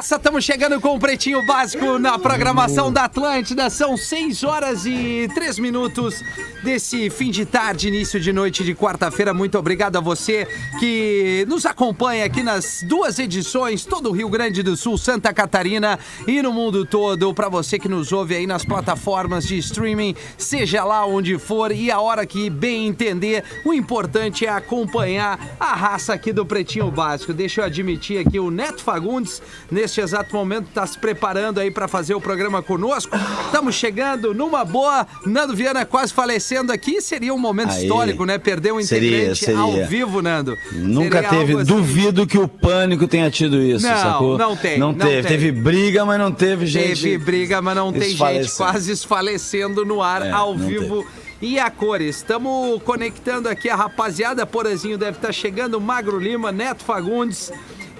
[0.00, 3.68] nessa, estamos chegando com o Pretinho Básico na programação da Atlântida.
[3.68, 6.24] São 6 horas e 3 minutos
[6.64, 9.34] desse fim de tarde, início de noite de quarta-feira.
[9.34, 10.48] Muito obrigado a você
[10.78, 15.98] que nos acompanha aqui nas duas edições, todo o Rio Grande do Sul, Santa Catarina
[16.26, 17.34] e no mundo todo.
[17.34, 21.90] Para você que nos ouve aí nas plataformas de streaming, seja lá onde for e
[21.90, 27.34] a hora que bem entender, o importante é acompanhar a raça aqui do Pretinho Básico.
[27.34, 29.42] Deixa eu admitir aqui o Neto Fagundes,
[29.90, 33.14] neste exato momento, está se preparando aí para fazer o programa conosco.
[33.46, 35.06] Estamos chegando numa boa.
[35.26, 37.00] Nando Viana quase falecendo aqui.
[37.00, 37.82] Seria um momento Aí.
[37.82, 38.38] histórico, né?
[38.38, 39.60] Perder um Seria, integrante seria.
[39.60, 40.56] ao vivo, Nando.
[40.72, 41.54] Nunca Seria teve.
[41.54, 41.64] assim.
[41.64, 44.38] Duvido que o pânico tenha tido isso, Não, sacou?
[44.38, 45.22] não tem, Não, não teve.
[45.22, 45.30] tem.
[45.40, 47.02] Teve briga, mas não teve gente.
[47.02, 51.04] Teve briga, mas não tem gente quase esfalecendo no ar É, ao vivo.
[51.42, 56.84] E a cores, estamos conectando aqui a rapaziada, Porazinho deve estar chegando, Magro Lima, Neto
[56.84, 57.50] Fagundes,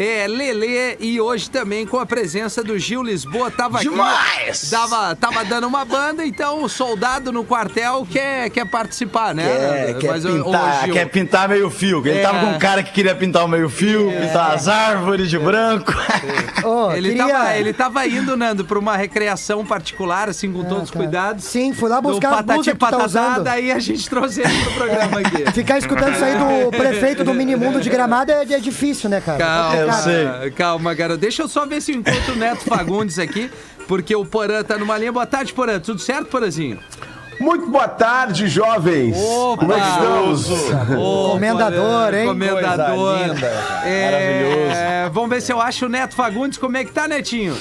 [0.03, 4.63] é, Lele e hoje também com a presença do Gil Lisboa, tava Demais!
[4.63, 9.45] aqui, tava, tava dando uma banda, então o soldado no quartel quer, quer participar, né?
[9.45, 11.99] Quer, quer, Mas, pintar, Gil, quer pintar meio fio.
[12.07, 12.23] Ele É.
[12.23, 15.93] tava com um cara que queria pintar o meio fio, pintar as árvores de branco.
[16.65, 20.85] Ô, Ele, queria- tava, ele tava indo, Nando, pra uma recreação particular, assim, com todos
[20.85, 20.99] os tá.
[20.99, 21.45] cuidados.
[21.45, 23.45] Sim, fui lá buscar patati que tu tá patatá, usando.
[23.45, 25.53] daí a gente trouxe ele pro programa aqui.
[25.53, 29.39] Ficar escutando isso aí do prefeito do Minimundo de Gramado é, é difícil, né, cara?
[29.39, 30.51] Calma, Eu Cara, sei.
[30.53, 31.21] calma, garoto.
[31.21, 33.51] Deixa eu só ver se eu encontro o Neto Fagundes aqui,
[33.87, 35.13] porque o Porã tá numa linha.
[35.13, 35.79] Boa tarde, Porã.
[35.81, 36.79] Tudo certo, Porãzinho?
[37.41, 39.17] Muito boa tarde, jovens.
[39.17, 39.61] Opa!
[39.61, 40.47] Como é que estamos?
[41.33, 42.27] Comendador, hein?
[42.27, 42.97] Comendador.
[42.97, 43.89] Coisa linda, cara.
[43.89, 46.59] É, Vamos ver se eu acho o Neto Fagundes.
[46.59, 47.57] Como é que tá, Netinho?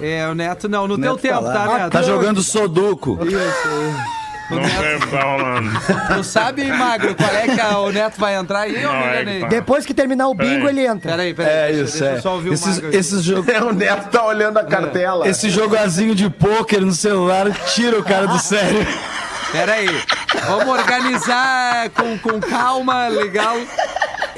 [0.00, 1.78] É, o Neto, não, no teu Neto tempo, tá tá.
[1.78, 1.90] Neto?
[1.90, 3.18] Tá jogando soduco.
[4.50, 5.70] Não deve tá rolando.
[6.14, 8.76] Tu sabe, Magro, qual é que a- o Neto vai entrar aí?
[8.84, 9.46] ou Não, é que tá.
[9.48, 10.68] Depois que terminar o bingo, Peraí.
[10.78, 11.10] ele entra.
[11.10, 11.52] Peraí, peraí.
[11.52, 12.20] É deixa- isso, deixa é.
[12.20, 12.96] só ouvir o Esses, Magro aqui.
[12.96, 13.48] esses jogos.
[13.54, 15.28] É, o Neto tá olhando a cartela.
[15.28, 18.86] Esse jogazinho de pôquer no celular tira o cara do sério.
[19.52, 19.88] Pera aí.
[20.46, 23.56] Vamos organizar com, com calma, legal.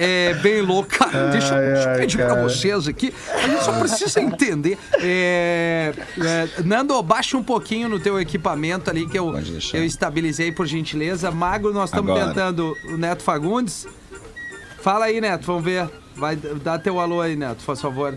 [0.03, 0.89] É bem louco.
[0.89, 3.13] Cara, deixa, eu- deixa eu pedir pra vocês aqui.
[3.35, 4.79] A gente só precisa entender.
[5.01, 9.33] É, é, Nando, baixa um pouquinho no teu equipamento ali que eu,
[9.75, 11.31] eu estabilizei, por gentileza.
[11.31, 13.87] Magro, nós estamos tentando o Neto Fagundes.
[14.81, 15.89] Fala aí, Neto, vamos ver.
[16.17, 18.17] Vai, dá teu alô aí, Neto, por favor.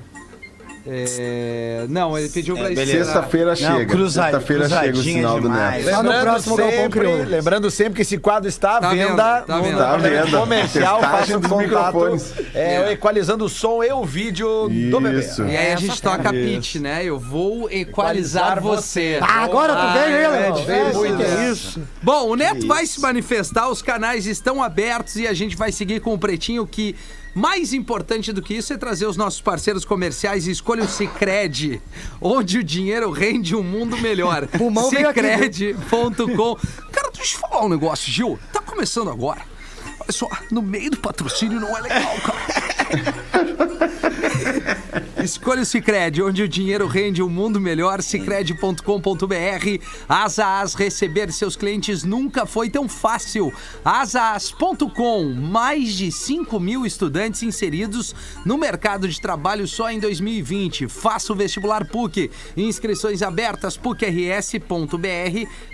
[0.85, 3.05] É, não, ele pediu pra esperar.
[3.05, 4.09] Sexta-feira chega.
[4.09, 5.85] Sexta-feira chega o sinal do demais.
[5.85, 5.95] Neto.
[5.95, 7.23] Só no próximo Galpão sempre, Crioulo.
[7.23, 9.05] lembrando sempre que esse quadro está à Tá venda
[9.39, 9.77] vendo, tá no vendo.
[9.77, 10.37] Tá à venda.
[10.39, 10.99] comercial.
[11.01, 12.33] Faça um dos contato microfones.
[12.53, 15.19] é, equalizando o som e o vídeo do bebê.
[15.19, 15.43] Isso.
[15.45, 17.03] E aí a gente toca pitch, né?
[17.05, 19.19] Eu vou equalizar Equalizar você.
[19.21, 21.49] Ah, agora tu veio ele, é É, muito que é.
[21.49, 21.81] isso.
[22.01, 25.99] Bom, o Neto vai se manifestar, os canais estão abertos e a gente vai seguir
[26.01, 26.95] com o Pretinho que
[27.33, 31.81] mais importante do que isso é trazer os nossos parceiros comerciais e escolha o Cicred,
[32.21, 34.47] onde o dinheiro rende um mundo melhor.
[34.89, 36.55] Cicred.com.
[36.91, 38.39] Cara, deixa eu falar um negócio, Gil.
[38.51, 39.41] Tá começando agora.
[39.99, 42.63] Olha só, no meio do patrocínio não é legal, cara.
[45.23, 48.01] Escolha o Cicred, onde o dinheiro rende um mundo melhor.
[48.01, 48.83] Cicred.com.br.
[50.09, 53.53] Asa As, receber seus clientes nunca foi tão fácil.
[53.85, 58.13] Asaas.com, mais de 5 mil estudantes inseridos
[58.45, 60.89] no mercado de trabalho só em 2020.
[60.89, 62.29] Faça o vestibular PUC.
[62.57, 64.67] Inscrições abertas pucrs.br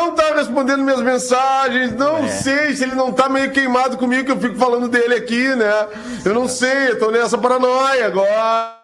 [0.51, 4.55] respondendo minhas mensagens, não sei se ele não tá meio queimado comigo, que eu fico
[4.55, 5.87] falando dele aqui, né?
[6.25, 8.80] Eu não sei, eu tô nessa paranoia agora.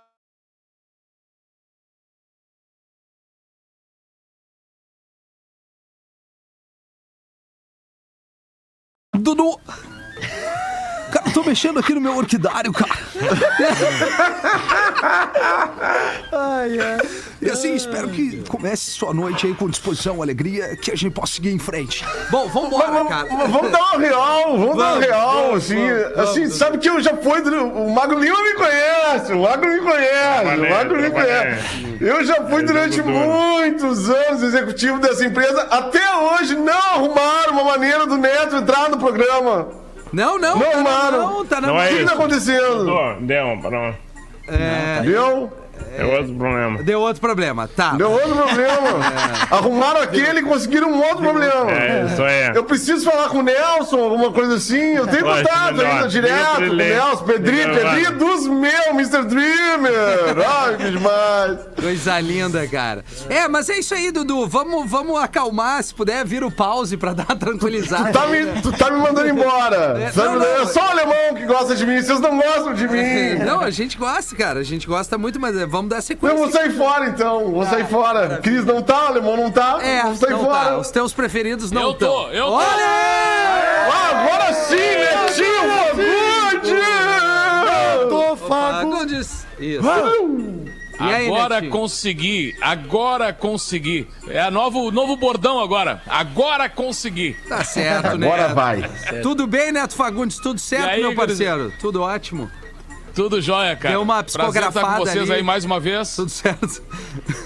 [11.48, 12.92] Mexendo aqui no meu orquidário, cara.
[17.42, 21.34] E assim, espero que comece sua noite aí com disposição, alegria, que a gente possa
[21.34, 22.04] seguir em frente.
[22.30, 23.28] Bom, vambora, Vamos, cara.
[23.48, 26.56] vamos dar uma real, vamos, dar uma Vamos, real, vamos, assim, vamos, assim, vamos.
[26.58, 30.60] sabe que eu já fui, do- o Mago Lima me conhece, o Mago me conhece,
[30.60, 31.98] o Mago me conhece.
[32.02, 38.06] Eu já fui durante muitos anos executivo dessa empresa, até hoje não arrumaram uma maneira
[38.06, 39.87] do Neto entrar no programa.
[40.14, 41.18] Não, não, Não, tá, mano.
[41.18, 42.86] não, tá na Não O é que que tá acontecendo?
[42.86, 43.98] Tô, deu, pronto.
[45.04, 45.52] Viu?
[45.98, 46.84] É outro problema.
[46.84, 47.92] Deu outro problema, tá.
[47.92, 49.00] Deu outro problema.
[49.50, 51.72] Arrumaram aquele e conseguiram um outro problema.
[51.72, 52.56] É, isso aí.
[52.56, 54.96] Eu preciso falar com o Nelson, alguma coisa assim.
[54.96, 56.76] Eu tenho contato ainda direto com o.
[56.76, 58.14] Nelson, Pedri, Liga, Pedri vai.
[58.14, 59.24] dos meus, Mr.
[59.26, 60.46] Dreamer.
[60.46, 61.60] Ai, que demais.
[61.82, 63.04] Coisa linda, cara.
[63.30, 64.48] É, mas é isso aí, Dudu.
[64.48, 68.12] Vamos, vamos acalmar, se puder, vira o pause pra dar uma tranquilizada.
[68.12, 69.98] Tá me, tu tá me mandando embora.
[70.00, 70.62] É, Sabe, não, não.
[70.62, 72.98] É só o alemão que gosta de mim, vocês não gostam de mim.
[73.48, 74.60] Não, a gente gosta, cara.
[74.60, 76.38] A gente gosta muito, mas é, vamos dar Eu sequência.
[76.38, 78.38] vou sair fora então, vou sair fora.
[78.42, 80.70] Cris não tá, o alemão não tá, É, vou sair não fora.
[80.70, 80.78] tá.
[80.78, 82.10] Os teus preferidos não Eu estão.
[82.12, 82.52] tô, eu tô.
[82.54, 82.68] Olha!
[83.90, 85.64] Ah, agora sim, Netinho
[86.62, 88.10] Fagundes!
[88.10, 88.36] Tô.
[88.36, 89.46] Fagundes.
[89.60, 89.88] Isso.
[91.00, 91.72] E aí, Agora Netinho?
[91.72, 94.08] consegui, agora consegui.
[94.30, 96.02] É a novo, novo bordão agora.
[96.08, 97.36] Agora consegui.
[97.48, 98.26] Tá certo, né?
[98.28, 98.90] Agora vai.
[99.22, 100.40] Tudo bem, Neto Fagundes?
[100.40, 101.72] Tudo certo, aí, meu parceiro?
[101.80, 102.50] Tudo ótimo?
[103.18, 103.96] Tudo jóia, cara.
[103.96, 105.40] Deu uma Prazer estar psicografada com vocês ali.
[105.40, 106.16] aí mais uma vez.
[106.16, 106.84] Tudo certo?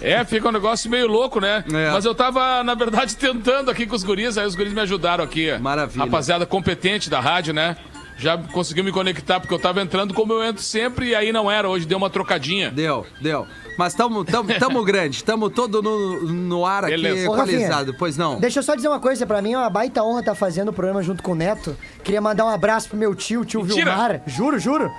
[0.02, 1.64] É, fica um negócio meio louco, né?
[1.72, 1.92] É.
[1.92, 5.24] Mas eu tava, na verdade, tentando aqui com os guris, aí os guris me ajudaram
[5.24, 5.58] aqui.
[5.60, 6.04] Maravilha.
[6.04, 7.78] Rapaziada competente da rádio, né?
[8.18, 11.50] Já conseguiu me conectar, porque eu tava entrando como eu entro sempre e aí não
[11.50, 11.70] era.
[11.70, 12.70] Hoje deu uma trocadinha.
[12.70, 13.48] Deu, deu.
[13.78, 17.30] Mas tamo, tamo, tamo grande, tamo todo no, no ar aqui Beleza.
[17.30, 17.96] Ô, Rafinha, equalizado.
[17.98, 18.42] Pois não.
[18.42, 20.74] Deixa eu só dizer uma coisa, pra mim é uma baita honra estar fazendo o
[20.74, 21.78] programa junto com o Neto.
[22.04, 23.92] Queria mandar um abraço pro meu tio, tio Mentira.
[23.92, 24.22] Vilmar.
[24.28, 24.92] Juro, juro.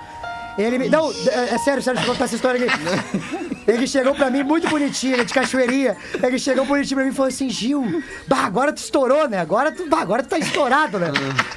[0.57, 0.89] Ele me.
[0.89, 3.53] Não, é, é sério, sério, deixa eu contar essa história aqui.
[3.65, 5.95] Ele chegou pra mim muito bonitinho, ele é de cachoeirinha.
[6.21, 9.39] Ele chegou bonitinho pra mim e falou assim: Gil, bah, agora tu estourou, né?
[9.39, 11.07] Agora tu, bah, agora tu tá estourado, né?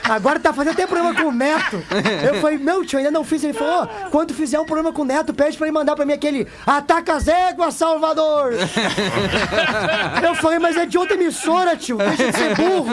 [0.04, 1.82] Agora tu tá fazendo até programa com o Neto.
[2.25, 3.43] Eu falei: Meu tio, ainda não fiz.
[3.43, 6.06] Ele falou: "Ó, quando fizer um programa com o Neto, pede pra ele mandar pra
[6.06, 8.52] mim aquele Ataca as éguas, Salvador.
[10.22, 12.87] Eu falei: Mas é de outra emissora, tio, deixa de ser burro.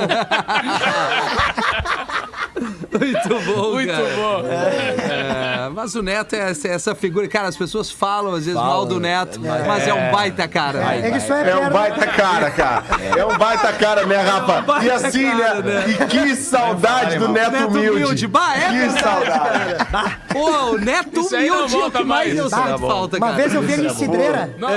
[2.99, 4.03] Muito bom, Muito cara.
[4.15, 4.43] bom.
[4.47, 7.27] É, mas o Neto é essa, essa figura.
[7.27, 10.79] Cara, as pessoas falam às vezes mal do Neto, mas é um baita cara.
[10.79, 11.07] né?
[11.07, 12.83] Ele só é, É um baita cara, cara.
[13.17, 14.61] É um baita cara, né, Rafa?
[14.61, 15.73] baita E assim, cara, né?
[15.79, 15.85] né?
[15.89, 17.89] E que saudade do Neto, Neto Humilde.
[18.03, 18.27] Humilde.
[18.27, 19.85] Bah, é que saudade.
[20.31, 23.37] Pô, o Neto Isso humilde é o que mais eu sinto falta, Uma cara.
[23.37, 24.69] vez eu vi ele em Cidreira, Não,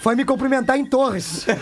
[0.00, 1.46] foi me cumprimentar em Torres.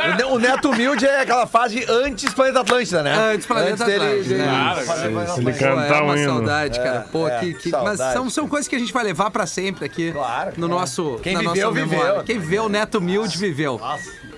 [0.00, 3.14] O Ne- O Neto Humilde é aquela fase antes Planeta Atlântida, né?
[3.34, 4.44] Antes Planeta Atlântida, né?
[4.46, 5.52] Cara, Se ele
[5.90, 6.32] Pô, é cantar uma um hino.
[6.34, 7.00] saudade, cara.
[7.12, 8.12] Pô, é, que, que- mas saudade.
[8.14, 10.12] são, são coisas que a gente vai levar pra sempre aqui.
[10.12, 10.80] Claro, No claro.
[10.80, 11.18] nosso.
[11.22, 12.22] Quem na viveu, nossa viveu.
[12.24, 13.80] Quem viveu, o Neto Humilde viveu.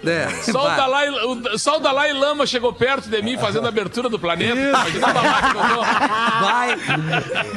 [0.05, 0.77] É, Só o.
[0.77, 4.61] Dalai, o, só o Dalai Lama chegou perto de mim fazendo a abertura do planeta.
[4.61, 5.43] Imagina o Dalai.
[6.41, 6.77] Vai.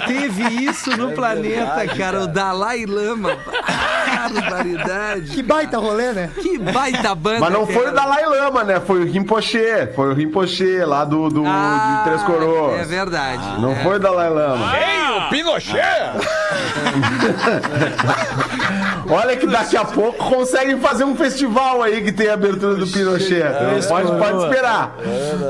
[0.06, 2.22] Teve isso no planeta, cara.
[2.22, 3.38] O Dalai Lama.
[3.68, 5.32] Ah, barbaridade.
[5.32, 6.30] Que baita rolê, né?
[6.42, 7.40] Que baita banda.
[7.40, 7.94] Mas não que foi o.
[7.94, 8.80] Dalai Lama, né?
[8.80, 9.88] Foi o Rinpoche.
[9.96, 12.82] Foi o Rinpoche lá do, do Ah, de Três Coroas.
[12.82, 13.60] É verdade.
[13.60, 13.84] Não é.
[13.84, 14.74] foi o Dalai Lama.
[14.78, 15.76] Ei, o Pinochet!
[19.08, 22.88] Olha que daqui a pouco conseguem fazer um festival aí que tem a abertura do
[22.88, 23.44] Pinochet.
[23.88, 24.96] pode, pode esperar.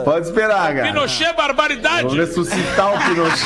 [0.04, 0.88] Pode esperar, cara.
[0.88, 2.04] Pinochet, barbaridade!
[2.04, 3.46] Vamos ressuscitar o Pinochet.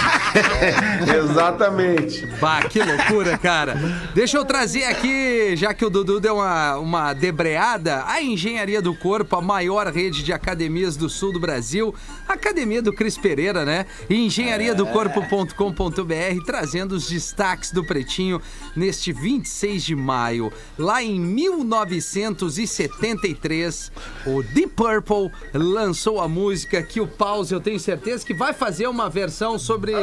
[1.17, 2.25] Exatamente.
[2.39, 3.75] Bah, que loucura, cara.
[4.13, 8.95] Deixa eu trazer aqui, já que o Dudu deu uma, uma debreada, a Engenharia do
[8.95, 11.93] Corpo, a maior rede de academias do sul do Brasil,
[12.27, 13.85] Academia do Cris Pereira, né?
[14.09, 18.41] E engenhariadocorpo.com.br, trazendo os destaques do Pretinho
[18.75, 20.51] neste 26 de maio.
[20.77, 23.91] Lá em 1973,
[24.25, 28.88] o Deep Purple lançou a música que o Pause, eu tenho certeza que vai fazer
[28.88, 29.94] uma versão sobre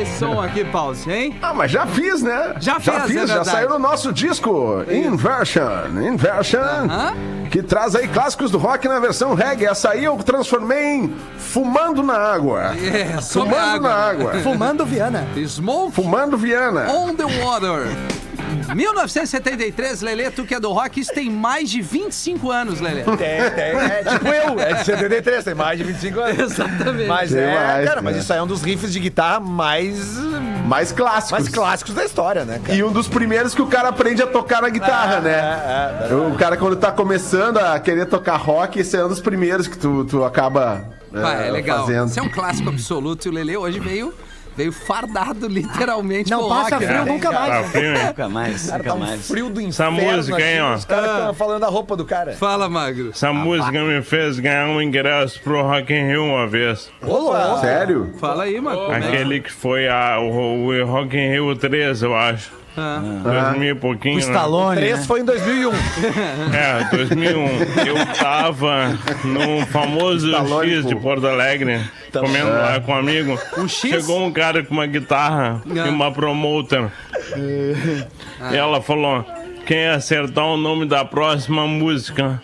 [0.00, 1.38] esse som aqui, Pause, hein?
[1.40, 2.56] Ah, mas já fiz, né?
[2.60, 3.48] Já fez, é fiz, já verdade.
[3.50, 5.62] saiu no nosso disco Inversion.
[6.12, 6.60] Inversion.
[6.60, 7.14] Aham.
[7.50, 9.66] Que traz aí clássicos do rock na versão reggae.
[9.66, 12.74] Essa aí eu transformei em Fumando na Água.
[12.76, 13.88] É, sobre Fumando água.
[13.88, 14.34] na água.
[14.42, 15.24] Fumando Viana.
[15.46, 16.90] Smoke Fumando Viana.
[16.90, 17.86] on the Water.
[18.74, 23.02] 1973, Lelê, tu que é do rock, isso tem mais de 25 anos, Lelê.
[23.02, 23.76] Tem, tem.
[23.76, 26.38] É tipo eu, é de 73, tem mais de 25 anos.
[26.38, 27.08] Exatamente.
[27.08, 28.20] Mas Tem é, mais, cara, mas né?
[28.22, 30.16] isso aí é um dos riffs de guitarra mais,
[30.66, 31.30] Mais clássicos.
[31.32, 32.76] mais clássicos da história, né, cara?
[32.78, 36.08] E um dos primeiros que o cara aprende a tocar na guitarra, É, né?
[36.10, 39.66] é, o cara, quando tá começando a querer tocar rock, esse é um dos primeiros
[39.66, 41.80] que tu, tu acaba Pá, é legal.
[41.86, 42.08] fazendo.
[42.08, 44.12] Isso é um clássico absoluto e o Lelê hoje veio,
[44.56, 46.86] veio fardado literalmente Não passa rock.
[46.86, 47.48] frio nunca mais.
[47.50, 47.68] Tá né?
[47.68, 48.06] frio, hein?
[48.06, 49.28] Nunca mais, Cara, nunca tá um mais.
[49.28, 50.74] frio do Essa inferno música, hein, ó.
[50.74, 52.32] Os caras estão falando da roupa do cara.
[52.32, 53.10] Fala, Magro.
[53.10, 56.90] Essa música me fez ganhar um ingresso pro Rock in Rio uma vez.
[57.02, 57.58] Opa!
[57.60, 58.12] Sério?
[58.18, 58.92] Fala aí, Magro.
[58.92, 62.50] é que- Aquele que foi a, o, o Rock in Rio 3, eu acho.
[62.76, 63.00] Ah.
[63.52, 64.14] 2000 e pouquinho.
[64.14, 64.22] O né?
[64.22, 65.04] Stallone, Três né?
[65.06, 65.72] foi em 2001.
[66.54, 67.46] É, 2001.
[67.86, 70.96] Eu tava no famoso Stallone, X de.
[70.96, 71.80] Porto Alegre,
[72.12, 73.38] comendo lá com um amigo.
[73.56, 73.90] O X?
[73.90, 75.86] Chegou um cara com uma guitarra Ah.
[75.86, 76.88] e uma promoter.
[77.36, 79.24] E ela falou:
[79.66, 82.40] quem acertar o nome da próxima música,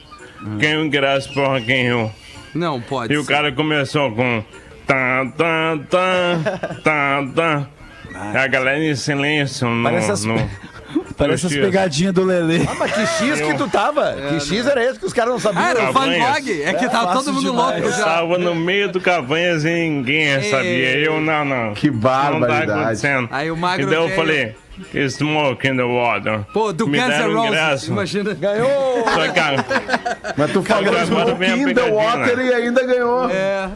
[0.58, 2.10] quem o ingresso pro Rock in Rio.
[2.54, 3.32] Não pode E o ser.
[3.32, 4.42] cara começou com.
[4.86, 7.66] Tá, tá, tá, tá, tá.
[8.14, 9.82] A galera em silêncio no.
[9.84, 10.36] Parece as- no
[11.16, 12.62] Parece as pegadinhas do Lelê.
[12.68, 14.14] Ah, mas que X que tu tava?
[14.28, 15.62] que X era esse que os caras não sabiam?
[15.64, 16.06] Ah, era o Van.
[16.06, 16.62] Gogh.
[16.64, 17.80] É que tá todo fácil mundo demais.
[17.80, 18.04] louco Eu já.
[18.04, 20.98] tava no meio do Cavanhas e ninguém sabia.
[20.98, 21.74] Eu não, não.
[21.74, 22.70] Que Não tá barbaridade.
[22.80, 23.28] acontecendo.
[23.30, 24.56] Aí o Magro E daí eu veio- falei,
[25.08, 26.40] smoke in the water.
[26.52, 27.88] Pô, do Me Guns N' Roses.
[27.88, 28.34] Imagina.
[28.34, 29.04] Ganhou!
[29.04, 29.40] Só que,
[30.36, 32.46] Mas tu falou Smoke in the Water né?
[32.46, 33.30] e ainda ganhou.
[33.30, 33.68] É.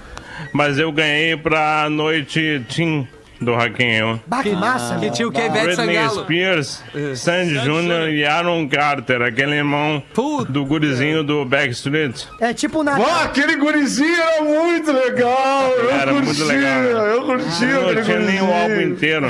[0.52, 3.06] mas eu ganhei pra noite Team
[3.40, 4.20] do Rock in Rio.
[4.26, 4.96] Bah, que massa.
[4.98, 6.22] Que tinha o Kevin Britney Sangalo.
[6.22, 6.82] Spears,
[7.16, 8.08] Sandy Jr.
[8.10, 10.50] e Aaron Carter, aquele irmão Puta.
[10.50, 12.26] do gurizinho do Backstreet.
[12.40, 12.98] É tipo na.
[12.98, 15.70] Ó, aquele gurizinho era muito legal.
[15.70, 16.82] Eu Era curti, muito legal.
[16.82, 18.92] Eu curti Não aquele tinha nem o álbum gurizinho.
[18.92, 19.26] inteiro.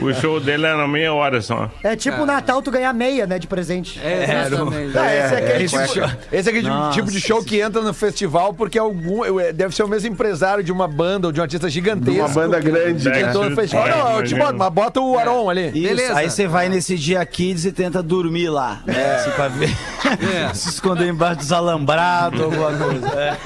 [0.00, 1.70] O show dele era meia hora só.
[1.82, 4.00] É tipo Natal tu ganhar meia, né, de presente.
[4.02, 4.98] É, exatamente.
[4.98, 6.92] Ah, esse é aquele, é, tipo, esse é aquele Nossa.
[6.98, 10.62] tipo de show que entra no festival porque algum, é, deve ser o mesmo empresário
[10.64, 12.20] de uma banda ou de um artista gigantesco.
[12.20, 13.02] Uma banda grande.
[13.04, 13.22] que né?
[13.22, 13.86] entrou no festival.
[13.86, 15.68] É, Não, eu te boto, mas bota o Aron ali.
[15.68, 16.16] Isso, Beleza.
[16.16, 19.16] aí você vai nesse dia kids e tenta dormir lá, né?
[19.16, 19.70] Assim, pra ver.
[20.04, 20.52] É.
[20.54, 23.08] Se esconder embaixo dos alambrados, alguma coisa.
[23.08, 23.36] É.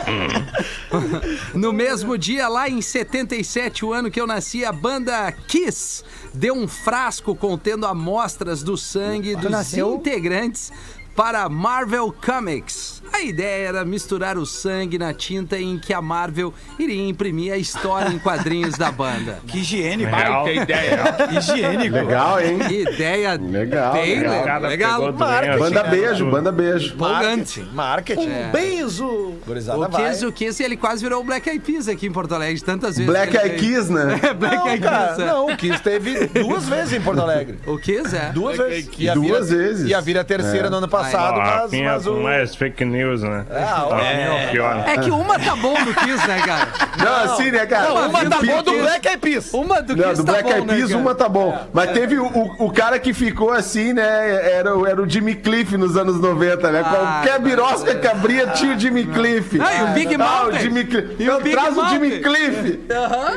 [1.55, 6.03] No mesmo dia, lá em 77, o ano que eu nasci, a banda Kiss
[6.35, 9.95] deu um frasco contendo amostras do sangue dos nasceu?
[9.95, 10.73] integrantes
[11.19, 13.03] para a Marvel Comics.
[13.13, 17.57] A ideia era misturar o sangue na tinta em que a Marvel iria imprimir a
[17.57, 19.41] história em quadrinhos da banda.
[19.49, 20.15] Que higiênico.
[20.15, 20.45] Real.
[20.45, 21.17] Que ideia.
[21.33, 21.97] Higiênico.
[21.97, 22.59] Legal, hein?
[22.71, 24.61] Ideia Legal, bem legal.
[24.61, 24.61] legal.
[24.61, 25.13] Legal.
[25.13, 25.59] Marketing.
[25.59, 26.95] Banda beijo, banda beijo.
[26.95, 27.61] Empolgante.
[27.73, 28.29] Marketing.
[28.31, 28.51] É.
[28.53, 29.35] Beijo!
[29.47, 29.89] Gurizada O.
[29.89, 32.97] Kiss, o Kiss, ele quase virou o Black Eyed Peas aqui em Porto Alegre, tantas
[32.97, 33.11] vezes.
[33.11, 33.59] Black que Eyed.
[33.59, 34.21] Keys, né?
[34.29, 35.19] É, Black Eyed Peas.
[35.19, 35.27] é.
[35.27, 37.59] não, o Kiss teve duas vezes em Porto Alegre.
[37.67, 38.31] O Kiss, é.
[38.33, 38.99] Duas Black vezes.
[38.99, 39.89] E Duas vezes.
[39.89, 42.15] E a vira terceira no ano passado, Ó, mas, Rafinha mas o...
[42.17, 43.45] mais fake news, né?
[43.51, 44.49] Ah, Tá é.
[44.51, 44.85] pior.
[44.87, 46.69] É que uma tá bom do Kiss, né, cara?
[46.99, 47.89] Não, assim, né, cara?
[47.89, 49.55] Não, uma tá O boa do Kiss- Black Eyed Peas.
[49.55, 51.01] Uma do Não, Kiss do tá Black bom, Eyed né, Peas cara?
[51.01, 51.59] uma tá bom.
[51.73, 54.51] Mas teve o, o, o cara que ficou assim, né?
[54.53, 56.83] Era, o- era o Jimmy Cliff nos anos 90, né?
[56.85, 56.91] Ah,
[57.23, 59.59] Qualquer birosca que abria tinha o Jimmy Cliff.
[59.61, 60.59] Ah, e o Big Ah, Mountain.
[60.59, 61.17] o Jimmy Cliff.
[61.23, 62.19] E o Então traz o Jimmy.
[62.21, 62.81] Cliff.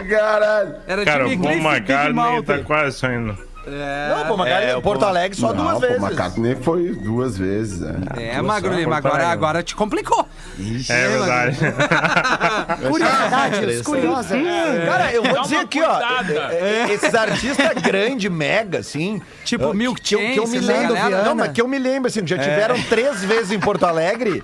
[0.09, 0.75] Caralho.
[0.87, 3.37] Era Cara, o Jimmy Paul Cliff e Big McCartney tá quase saindo.
[3.63, 5.03] Não, pô, McCartney, É, Porto.
[5.05, 5.97] Alegre só Não, duas pô, vezes.
[6.03, 7.79] McCartney foi duas vezes.
[7.81, 7.95] né?
[8.17, 10.27] É, Magro Lima, agora, agora te complicou.
[10.89, 11.57] É verdade.
[12.89, 14.31] Curiosidades curiosas.
[14.85, 15.89] Cara, eu vou Dá dizer aqui, ó.
[15.91, 16.33] cuidada.
[16.53, 19.21] é, é, Esses artistas grande, mega, assim.
[19.45, 20.95] Tipo eu- Milk que, eu- que eu me lembro.
[21.23, 24.43] Não, mas que eu me lembro, assim, já tiveram três vezes em Porto Alegre.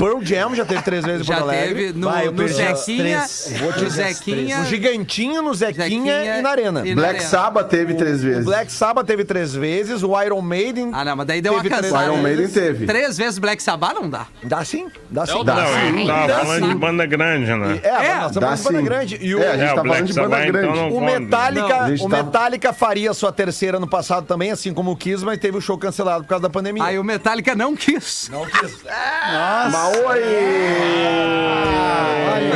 [0.00, 1.74] Pearl Jam já teve três vezes em Já Porto Alegre.
[1.86, 3.54] teve no, Vai, eu no perdi as Zequinha, três.
[3.60, 6.82] Vou te no dizer as Zequinha, No Gigantinho, no Zequinha, Zequinha e na Arena.
[6.86, 7.28] e na Black Arena.
[7.30, 8.44] Sabbath teve três O vezes.
[8.44, 10.90] Black Sabbath teve três vezes, o Iron Maiden.
[10.94, 12.12] Ah, não, mas daí deu uma Teve três cansada.
[12.12, 12.86] Iron Maiden teve.
[12.86, 14.26] Três vezes Black Sabbath não dá.
[14.42, 15.34] Dá sim, dá sim.
[15.34, 15.86] Não, Dá Não, sim.
[15.98, 17.80] ele tava Dá falando de banda grande, né?
[17.82, 18.84] É, É, nós Dá estamos falando de banda sim.
[18.84, 19.18] grande.
[19.20, 20.78] E o, É, a gente É, tá o falando Black de banda Sabbath, então, grande.
[20.78, 21.20] não o conta.
[21.20, 24.90] Metallica, Não, a gente o tá- Metallica faria sua terceira no passado também, assim como
[24.92, 26.82] o Kiss, mas teve o show cancelado por causa da pandemia.
[26.84, 28.28] Aí o Metallica não quis.
[28.32, 28.78] Não quis.
[28.84, 30.20] Mas oi!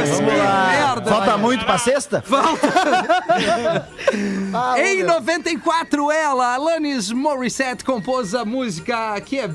[0.07, 0.69] Vamos lá.
[0.71, 2.23] merda, Falta muito pra sexta?
[4.55, 5.07] Ah, Em meu.
[5.07, 9.50] 94, ela, Alanis Morissette, compôs a música que é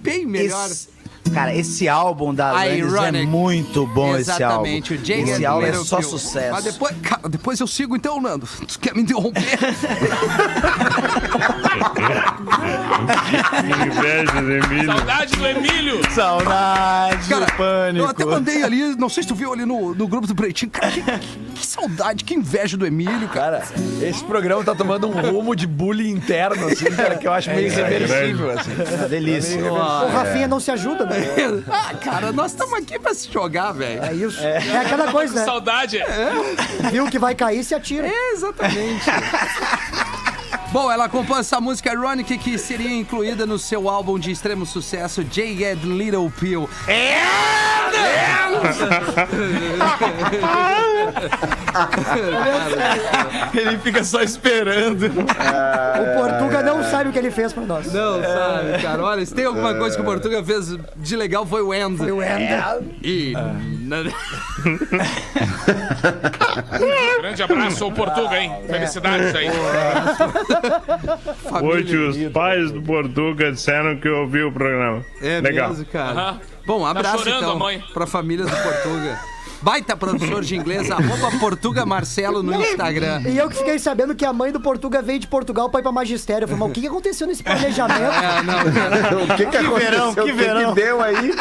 [0.00, 0.66] bem melhor.
[0.66, 0.88] Esse-
[1.36, 4.66] cara, esse álbum da Alanis é muito bom, esse álbum.
[4.66, 6.52] Exatamente, o Jagged Esse álbum é só sucesso.
[6.52, 8.48] Mas depois, cara, depois eu sigo então, Nando.
[8.66, 9.42] Tu quer me interromper?
[13.86, 14.86] Inveja do Emílio.
[14.86, 16.10] Saudade do Emílio.
[16.12, 18.04] Saudade, Cara, pânico.
[18.04, 20.70] eu até mandei ali, não sei se tu viu ali no, no grupo do Pretinho.
[20.70, 23.62] Cara, que, que- saudade, que inveja do Emílio, cara.
[24.00, 27.66] Esse programa tá tomando um rumo de bullying interno, assim, cara, que eu acho meio
[27.66, 28.70] irreversível, assim.
[28.96, 29.72] Uma delícia.
[29.72, 31.25] O Rafinha não se ajuda, né?
[31.70, 34.02] Ah, cara, nós estamos aqui pra se jogar, velho.
[34.04, 34.40] É isso.
[34.40, 35.44] É, aquela coisa, né?
[35.44, 35.98] Saudade.
[36.90, 38.06] Viu que vai cair, se atira.
[38.06, 39.04] É, exatamente.
[40.72, 45.22] Bom, ela compôs essa música Ironic que seria incluída no seu álbum de extremo sucesso
[45.22, 46.68] Jagged Little Pill.
[53.54, 55.06] Ele fica só esperando.
[55.06, 57.92] O Portuga não sabe o que ele fez pra nós.
[57.92, 59.02] Não, sabe, cara.
[59.02, 61.96] Olha, se tem alguma coisa que o Portuga fez de legal foi o End.
[61.96, 62.64] Foi o Ender.
[63.02, 63.34] E.
[67.20, 68.52] Grande abraço ao Portuga, hein?
[68.66, 69.48] Felicidades aí.
[71.62, 75.04] Hoje os pais do Portuga disseram que ouviu o programa.
[75.20, 75.70] É Legal.
[75.70, 76.40] mesmo, cara.
[76.66, 77.82] Bom, um abraço chorando então mãe.
[77.92, 79.18] pra família do Portuga.
[79.62, 83.22] Baita professor de inglês, arroba Portuga Marcelo no Instagram.
[83.26, 85.82] E eu que fiquei sabendo que a mãe do Portuga veio de Portugal pra ir
[85.82, 86.44] pra magistério.
[86.44, 87.96] Eu falei, mas o que, que aconteceu nesse planejamento?
[88.26, 89.22] É, não.
[89.24, 89.76] O que que aconteceu?
[89.76, 90.74] verão, que O que verão.
[90.74, 91.34] que deu aí?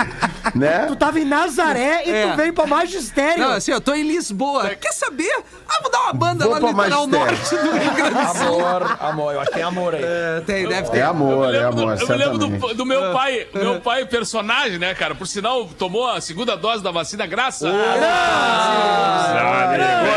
[0.53, 0.85] Né?
[0.87, 2.27] Tu tava em Nazaré e É.
[2.31, 3.43] tu veio pra magistério.
[3.43, 4.69] Não, assim, eu tô em Lisboa.
[4.75, 5.31] Quer saber?
[5.67, 7.37] Ah, vou dar uma banda Vou lá no litoral magistério.
[7.37, 8.65] norte do Rio Grande do Sul.
[8.65, 10.01] Amor, amor, eu acho que tem amor aí.
[10.03, 10.97] É, tem, deve ter.
[10.99, 13.47] É amor, é Eu me lembro, amor, do, eu me lembro do, do meu pai,
[13.53, 15.13] meu pai personagem, né, cara?
[15.15, 17.71] Por sinal, tomou a segunda dose da vacina, graças a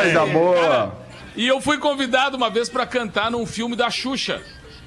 [0.02, 0.94] Coisa boa.
[1.36, 4.40] E eu fui convidado uma vez pra cantar num filme da Xuxa.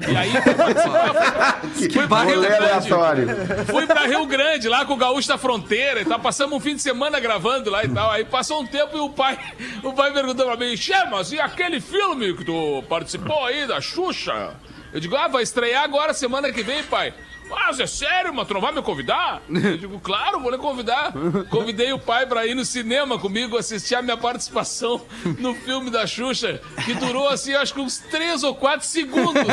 [0.08, 1.62] E aí, participar,
[1.94, 2.64] fui pra Rio Rolê Grande.
[2.64, 3.28] aleatório.
[3.68, 6.20] Fui pra Rio Grande, lá com o Gaúcho da Fronteira e tal.
[6.20, 8.10] Passamos um fim de semana gravando lá e tal.
[8.10, 9.38] Aí passou um tempo e o pai,
[9.84, 13.80] o pai perguntou pra mim: Che, mas e aquele filme que tu participou aí da
[13.80, 14.50] Xuxa?
[14.94, 17.14] Eu digo: Ah, vai estrear agora, semana que vem, pai.
[17.52, 19.42] Mas é sério, mas tu não vai me convidar?
[19.50, 21.12] Eu digo, claro, vou lhe convidar.
[21.50, 25.02] Convidei o pai pra ir no cinema comigo assistir a minha participação
[25.38, 29.44] no filme da Xuxa, que durou assim, acho que uns três ou quatro segundos.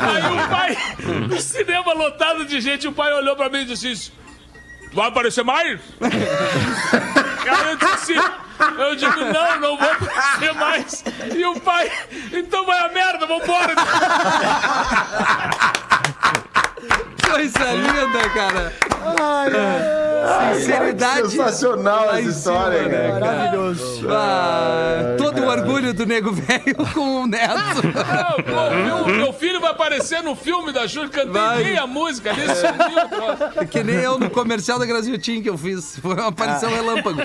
[0.00, 0.76] Aí o pai,
[1.28, 4.12] no cinema lotado de gente, o pai olhou pra mim e disse.
[4.92, 5.80] Vai aparecer mais?
[7.44, 8.14] Cara, eu disse
[8.78, 11.04] eu digo, não, não vou aparecer mais.
[11.34, 11.90] E o pai,
[12.32, 13.74] então vai a merda, vambora.
[17.30, 18.72] Coisa linda, cara.
[19.02, 19.50] Ai,
[20.24, 21.30] ai, Sinceridade.
[21.30, 23.12] Sensacional lá essa história, cima, né?
[23.20, 24.06] maravilhoso.
[24.10, 27.54] Ah, todo o orgulho do nego velho com o neto.
[28.46, 31.64] Não, meu, meu filho vai aparecer no filme da Júlia, cantei Vai.
[31.64, 33.08] meia música ali, sumiu.
[33.08, 33.64] pô.
[33.66, 35.98] Que nem eu no comercial da Brasil Team que eu fiz.
[35.98, 37.20] Foi uma aparição relâmpago.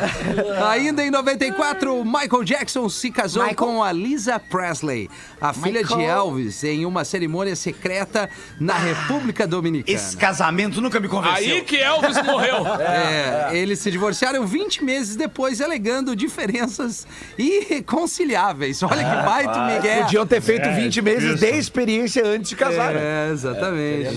[0.70, 3.56] Ainda em 94, Michael Jackson se casou Michael?
[3.58, 5.10] com a Lisa Presley,
[5.42, 9.95] a filha de Elvis, em uma cerimônia secreta na República Dominicana.
[9.96, 11.56] Esse casamento nunca me convenceu.
[11.56, 12.66] Aí que Elvis morreu.
[12.86, 17.06] É, eles se divorciaram 20 meses depois, alegando diferenças
[17.38, 18.82] irreconciliáveis.
[18.84, 20.04] Olha que baita Miguel.
[20.04, 21.46] Podiam ter feito 20 meses isso.
[21.46, 23.00] de experiência antes de casar, né?
[23.02, 24.10] É, exatamente.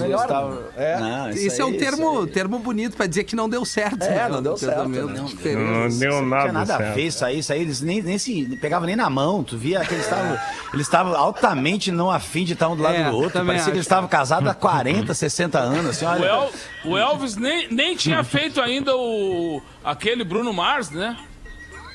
[1.01, 4.03] Não, Isso é um termo, isso termo bonito pra dizer que não deu certo.
[4.05, 4.29] É, né?
[4.29, 5.23] não deu O certo, né?
[5.27, 5.61] diferença.
[5.61, 6.95] Não deu Não nada, tinha nada a certo.
[6.95, 9.81] ver isso aí, isso aí, eles nem, nem se pegavam nem na mão, tu via
[9.81, 10.38] que eles estavam
[10.73, 13.61] eles estavam altamente não afim de estar um do lado É, do outro, parecia que
[13.61, 13.71] acho.
[13.71, 16.27] eles estavam casados há 40, 60 anos, assim, O, olha.
[16.27, 16.53] El-
[16.85, 21.16] o Elvis nem, nem tinha feito ainda o aquele Bruno Mars, né?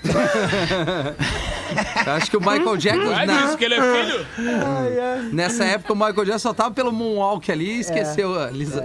[2.06, 3.04] Acho que o Michael Jackson.
[3.04, 4.26] Não é na- disso que ele é filho?
[5.32, 8.84] Nessa época, o Michael Jackson só tava pelo Moonwalk ali e esqueceu a Lisa.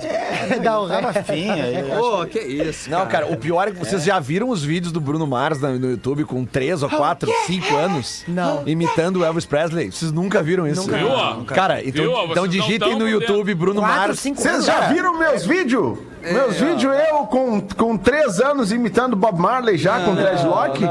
[0.62, 0.86] Dá o.
[0.86, 1.56] Rafinha,
[1.96, 2.90] Pô, que isso.
[2.90, 5.90] Não, cara, o pior é que vocês já viram os vídeos do Bruno Mars no
[5.90, 8.24] YouTube com 3 ou 4, 5 anos?
[8.26, 8.62] Não.
[8.66, 9.90] Imitando o Elvis Presley?
[9.92, 10.88] Vocês nunca viram isso?
[10.90, 11.42] Viu, ó?
[11.44, 14.20] Cara, então, Viu, então digitem no YouTube Bruno Quatro, Mars.
[14.20, 15.98] Vocês já viram meus vídeos?
[16.32, 20.84] Meus vídeos eu com, com três anos imitando Bob Marley já com dreadlock?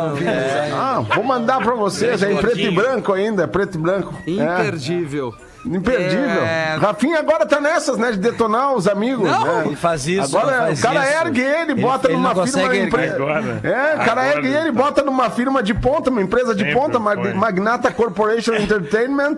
[0.74, 4.14] Ah, vou mandar pra vocês, é em preto e branco ainda, preto e branco.
[4.28, 5.34] É, Imperdível.
[5.66, 6.44] imperdível.
[6.44, 6.78] É.
[6.80, 9.64] Rafinha agora tá nessas, né, de detonar os amigos, Não, né?
[9.66, 10.38] Ele faz isso.
[10.38, 11.18] Agora ele faz o cara isso.
[11.26, 12.76] ergue ele, bota ele numa não firma.
[12.76, 13.10] empre-.
[13.10, 13.60] Agora.
[13.64, 16.80] É, o cara Agora ergue ele, bota numa firma de ponta, uma empresa de Sempre
[16.80, 17.34] ponta, Mag-.
[17.34, 19.38] Magnata Corporation Entertainment.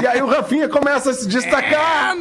[0.00, 2.14] e aí o Rafinha começa a se destacar.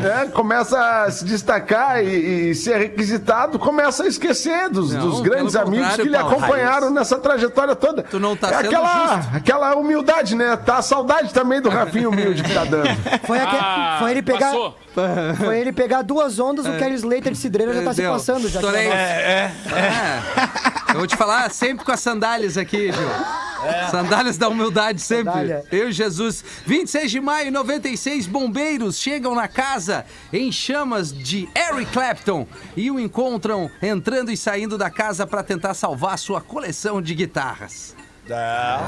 [0.00, 5.20] Né, Começa a se destacar e, e ser requisitado, começa a esquecer dos, Não, dos
[5.20, 6.36] grandes amigos que lhe Paulo.
[6.36, 8.02] acompanharam nessa trajetória toda.
[8.02, 9.36] Tu não tá é sendo aquela, justo.
[9.36, 10.56] aquela humildade, né?
[10.56, 12.88] Tá a saudade também do Rafinha humilde que tá dando.
[13.26, 14.46] Foi, aque- Ah, foi ele pegar.
[14.46, 14.76] passou.
[15.36, 18.48] Foi ele pegar duas ondas, o Kelly Slater de Cidreira já tá se passando.
[18.48, 18.88] Já Estourei.
[18.88, 19.52] que- É,
[20.92, 23.08] Eu vou te falar sempre com as sandálias aqui, Gil.
[23.90, 25.32] Sandálias da humildade sempre.
[25.32, 25.64] Sandália.
[25.70, 26.44] Eu e Jesus.
[26.66, 32.98] 26 de maio, 96 bombeiros chegam na casa em chamas de Eric Clapton e o
[32.98, 37.94] encontram entrando e saindo da casa para tentar salvar sua coleção de guitarras.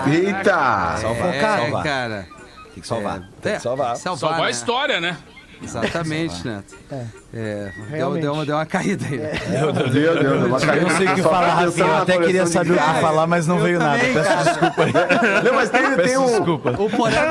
[0.07, 0.95] Eita!
[0.97, 1.83] É, Salvar.
[1.83, 2.27] cara.
[2.73, 3.29] Tem que salvar.
[3.43, 3.97] Tem que salvar.
[3.97, 4.47] Salvar né?
[4.47, 5.17] a história, né?
[5.63, 6.75] Exatamente, Neto.
[7.35, 8.23] É, deu, Realmente.
[8.23, 9.17] deu uma, deu uma caída aí.
[9.19, 9.33] né?
[9.51, 10.59] Meu Deus, Deus, Eu não
[10.91, 11.87] sei o que falar, Rafinha.
[11.87, 13.01] Eu até queria saber o que guitarras.
[13.01, 13.99] falar, mas não Eu veio nada.
[13.99, 14.45] também, Peço cara.
[14.45, 14.93] desculpa aí.
[15.45, 16.27] Não, mas tem, tem Peço um.
[16.27, 16.75] desculpa.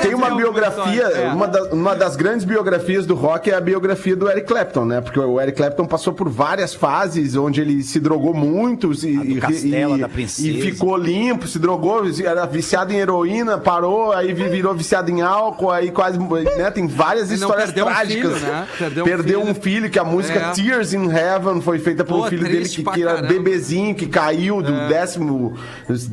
[0.02, 1.28] Tem uma biografia, É.
[1.30, 5.02] uma, da- uma das grandes biografias do rock é a biografia do Eric Clapton, né?
[5.02, 9.36] Porque o Eric Clapton passou por várias fases onde ele se drogou muito e, e,
[9.40, 10.48] Castelo, e- da Princesa.
[10.48, 15.22] e ficou limpo, se drogou, era viciado em heroína, parou, aí vi- virou viciado em
[15.22, 16.18] álcool, aí quase,
[16.58, 16.72] né?
[16.72, 17.88] Tem várias histórias perdeu
[18.22, 18.40] trágicas.
[18.42, 18.68] filho, né?
[18.78, 20.52] Perdeu Perdeu, um um filho, que a música É.
[20.52, 24.62] Tears in Heaven foi feita pelo Pô, filho dele, que, que era bebezinho, que caiu
[24.62, 25.56] do décimo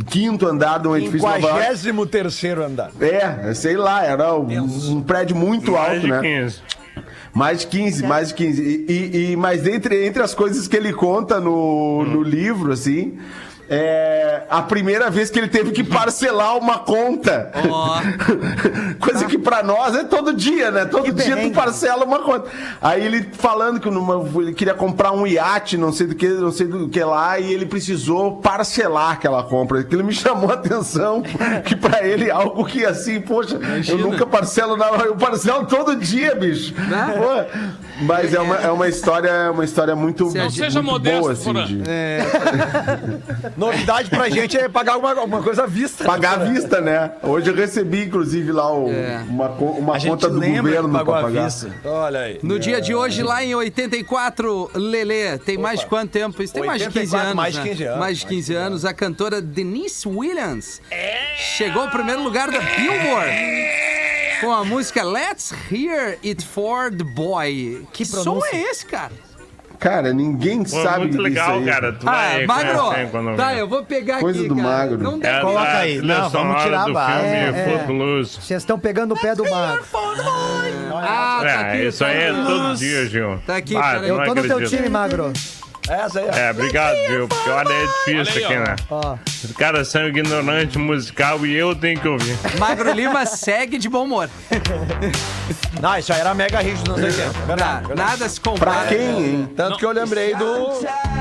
[0.07, 1.77] quinto andar de um edifício de Nova York.
[1.79, 2.91] 53 andar.
[3.01, 4.47] É, sei lá, era um,
[4.93, 6.21] um prédio muito Mais alto, de né?
[6.21, 6.57] 15.
[7.33, 8.63] Mais de 15, mais de 15.
[8.63, 13.19] E, e- e- mas entre, entre as coisas que ele conta no, no livro, assim,
[13.71, 17.51] é a primeira vez que ele teve que parcelar uma conta.
[17.69, 17.99] Ó.
[19.05, 20.85] Coisa que pra nós é todo dia, né?
[20.87, 21.55] Todo Que dia tu perrengue.
[21.55, 22.49] parcela uma conta.
[22.81, 26.51] Aí ele falando que numa- ele queria comprar um iate, não sei do que, não
[26.53, 29.81] sei do que lá, e ele precisou parcelar aquela compra.
[29.81, 31.23] Aquilo me chamou a atenção,
[31.65, 35.95] que pra ele é algo que assim, poxa, eu nunca parcelo nada, eu parcelo todo
[35.97, 36.75] dia, bicho.
[36.75, 37.15] Né?
[37.19, 41.33] Pô, mas é uma, é uma história, uma história muito, Não muito seja modesto, boa,
[41.33, 41.83] assim, de
[43.59, 46.05] Novidade pra gente é pagar alguma, alguma coisa à vista.
[46.05, 47.13] pagar à vista, né?
[47.23, 49.25] Hoje eu recebi, inclusive, lá o- É.
[49.29, 51.45] uma, uma conta do governo pra pagar.
[51.45, 51.71] vista.
[51.85, 52.39] Olha aí.
[52.43, 56.41] No dia de hoje, lá em 84, Lelê, tem mais de quanto tempo?
[56.43, 57.37] Isso tem mais de 15 84, anos.
[57.37, 57.69] mais de né?
[57.69, 60.81] 15 anos, Mais de 15 anos, a cantora Denise Williams
[61.57, 63.33] chegou ao primeiro lugar da Billboard.
[64.41, 67.85] Com a música Let's Hear It For The Boy.
[67.93, 69.11] Que som é esse, cara?
[69.79, 71.65] Cara, ninguém Pô, sabe muito disso legal, aí.
[71.65, 71.93] cara.
[71.93, 72.79] Tu Ah, vai Magro,
[73.11, 74.69] quando tá, eu vou pegar Coisa aqui, do cara.
[74.69, 74.99] Magro.
[74.99, 75.99] Não É dá Coloca aí.
[76.03, 78.25] Não, vamos tirar a filme É, é.
[78.25, 79.79] Vocês estão pegando o pé do mar.
[80.95, 83.39] Ah, tá aqui, É, isso aí é todo dia, Gil.
[83.47, 84.09] Tá aqui, Ah, peraí.
[84.09, 85.33] Eu tô no teu time, Magro.
[85.89, 86.37] Essa aí, ó.
[86.37, 88.59] É, obrigado, Gil, porque olha, é difícil Olha aí, aqui, ó.
[88.61, 88.77] né?
[88.91, 89.17] Ó.
[89.45, 92.37] Os caras são ignorantes musical e eu tenho que ouvir.
[92.59, 94.29] Magro Lima segue de bom humor.
[95.81, 97.33] Não, isso aí era mega hit nos anos 80.
[97.33, 98.11] Tá, Verdade, verdade.
[98.11, 98.71] nada se compara.
[98.81, 99.51] Pra quem, hein?
[99.57, 100.67] Tanto que eu lembrei do.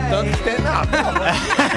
[0.10, 0.56] Tanto que tem.
[0.60, 0.82] Não,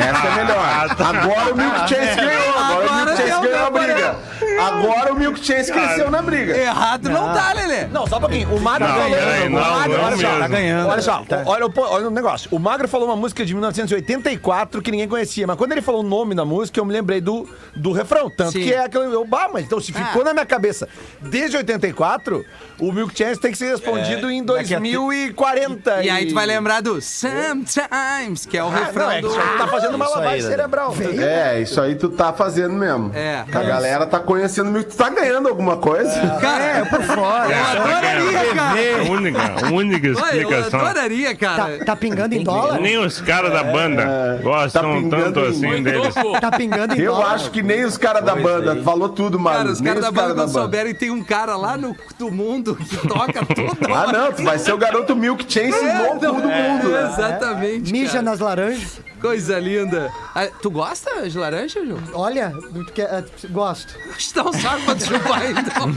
[0.08, 0.64] Essa é melhor.
[0.98, 2.58] Agora o Milk Chance ganhou.
[2.58, 4.16] Agora, o Agora Milk deu ganhou a briga.
[4.60, 6.56] Agora o Milk Chance cresceu na briga.
[6.56, 7.86] Errado não tá, Lelê.
[7.86, 8.54] não, só um pouquinho.
[8.54, 9.10] O Magro Não, falou.
[9.10, 10.38] peraí, o não, Magro, não olha só, mesmo.
[10.40, 10.88] Tá ganhando.
[10.88, 12.48] Olha só, olha, o olha o negócio.
[12.52, 16.06] O Magro falou uma música de 1984 que ninguém conhecia, mas quando ele falou o
[16.06, 18.30] nome da música, eu me lembrei do, do refrão.
[18.30, 18.62] Tanto Sim.
[18.64, 19.04] que é aquele.
[19.14, 20.26] Eu, bah, mas então se ficou Ah.
[20.26, 20.88] na minha cabeça
[21.20, 22.44] desde 84,
[22.78, 26.02] o Milk Chance tem que ser respondido em daqui a 2040.
[26.04, 29.22] E aí tu vai lembrar do Sometimes, que é o Ah, refrão não, é que
[29.22, 29.28] do.
[29.28, 30.48] isso aí tá fazendo uma lavagem né?
[30.48, 30.94] cerebral.
[31.18, 33.10] É, isso aí tu tá fazendo mesmo.
[33.14, 33.44] É.
[33.52, 34.90] A galera tá conhecendo o Milk.
[34.90, 36.10] Tu tá ganhando alguma coisa?
[36.40, 37.48] Cara, é, por fora.
[37.54, 38.80] Eu adoraria, cara.
[39.00, 40.80] A única, a única Olha, eu explicação.
[40.80, 41.78] adoraria, cara.
[41.78, 42.80] Tá, tá pingando em dólar?
[42.80, 44.02] Nem os caras da banda
[44.36, 46.14] tá gostam pingando tanto em- assim deles.
[46.40, 47.34] Tá pingando em Eu dólar?
[47.34, 48.76] acho que nem os caras da banda.
[48.82, 49.56] Falou tudo, mano.
[49.58, 52.30] Cara, os caras da banda caras não souberam e tem um cara lá no do
[52.30, 53.94] mundo que toca tudo.
[53.94, 56.96] Ah, não, tu vai ser o garoto Milk Chance no cu do mundo.
[56.96, 57.92] Exatamente.
[57.92, 58.22] Mija cara.
[58.22, 59.00] nas laranjas.
[59.20, 60.10] Coisa linda.
[60.34, 61.98] Ah, tu gosta de laranja, Ju?
[62.14, 62.52] Olha,
[62.94, 63.94] que- é, gosto.
[64.34, 65.92] Dá um saco pra chupar, então.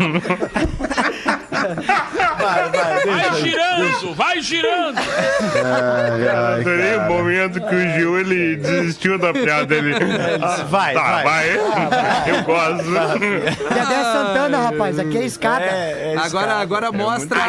[2.37, 3.35] Vai, vai, Vai deixa.
[3.47, 4.97] girando, vai girando.
[4.99, 7.09] Ai, ai, Adorei o cara.
[7.09, 9.93] momento que o Gil ele desistiu da piada dele.
[10.41, 11.23] Ah, vai, tá, vai.
[11.23, 12.29] vai.
[12.29, 12.83] Eu gosto.
[12.89, 15.63] Dedé Santana, rapaz, aqui é escada.
[15.65, 17.39] É, é esse Agora, agora mostra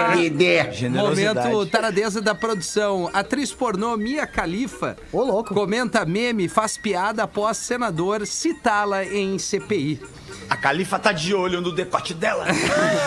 [0.72, 1.48] Generosidade.
[1.48, 3.10] momento taradeza da produção.
[3.12, 5.54] Atriz pornô Mia Khalifa Ô, louco.
[5.64, 9.98] Comenta meme, faz piada após senador citá-la em CPI.
[10.48, 12.44] A Califa tá de olho no decote dela.
[12.44, 12.61] De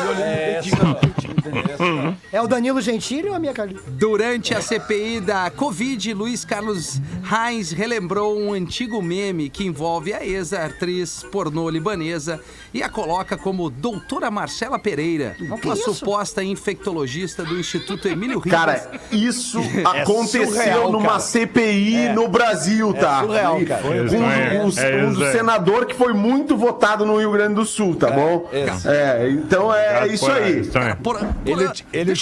[0.08, 1.38] olho no dedinho.
[1.38, 2.16] Entendeu?
[2.32, 3.78] É o Danilo Gentili ou a minha Cali?
[3.88, 10.26] Durante a CPI da Covid, Luiz Carlos Reis relembrou um antigo meme que envolve a
[10.26, 12.42] ex-atriz pornô libanesa
[12.74, 15.94] e a coloca como doutora Marcela Pereira, uma isso?
[15.94, 18.60] suposta infectologista do Instituto Emílio Ribas.
[18.60, 21.20] Cara, isso aconteceu surreal, numa cara.
[21.20, 23.22] CPI no Brasil, tá?
[23.22, 23.84] surreal, cara.
[23.88, 24.32] Um, um-
[24.80, 25.32] é um aí.
[25.32, 28.50] senador que foi muito votado no Rio Grande do Sul, tá bom?
[28.86, 30.62] É, então é isso aí.
[30.62, 30.96] Isso aí.
[30.96, 32.14] Porra, porra, Ele, ele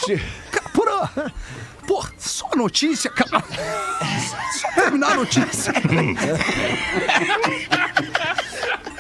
[0.52, 1.34] Cara, porra,
[1.88, 3.44] porra, só a notícia, cara.
[4.56, 5.74] Só terminar a notícia.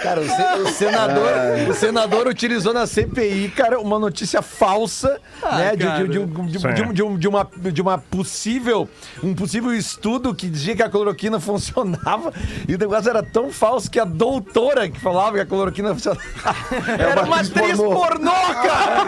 [0.05, 1.31] Cara, o, se- o senador,
[1.69, 5.75] o senador utilizou na CPI, cara, uma notícia falsa, né?
[5.75, 6.73] De, de- de um- de- Sim.
[6.73, 8.87] de um- de um- de uma, de uma possível,
[9.23, 12.31] um possível estudo que dizia que a cloroquina funcionava.
[12.67, 16.21] E o negócio era tão falso que a doutora que falava que a cloroquina funcionava
[16.99, 17.99] era uma atriz atriz pornô.
[17.99, 19.05] pornô, cara!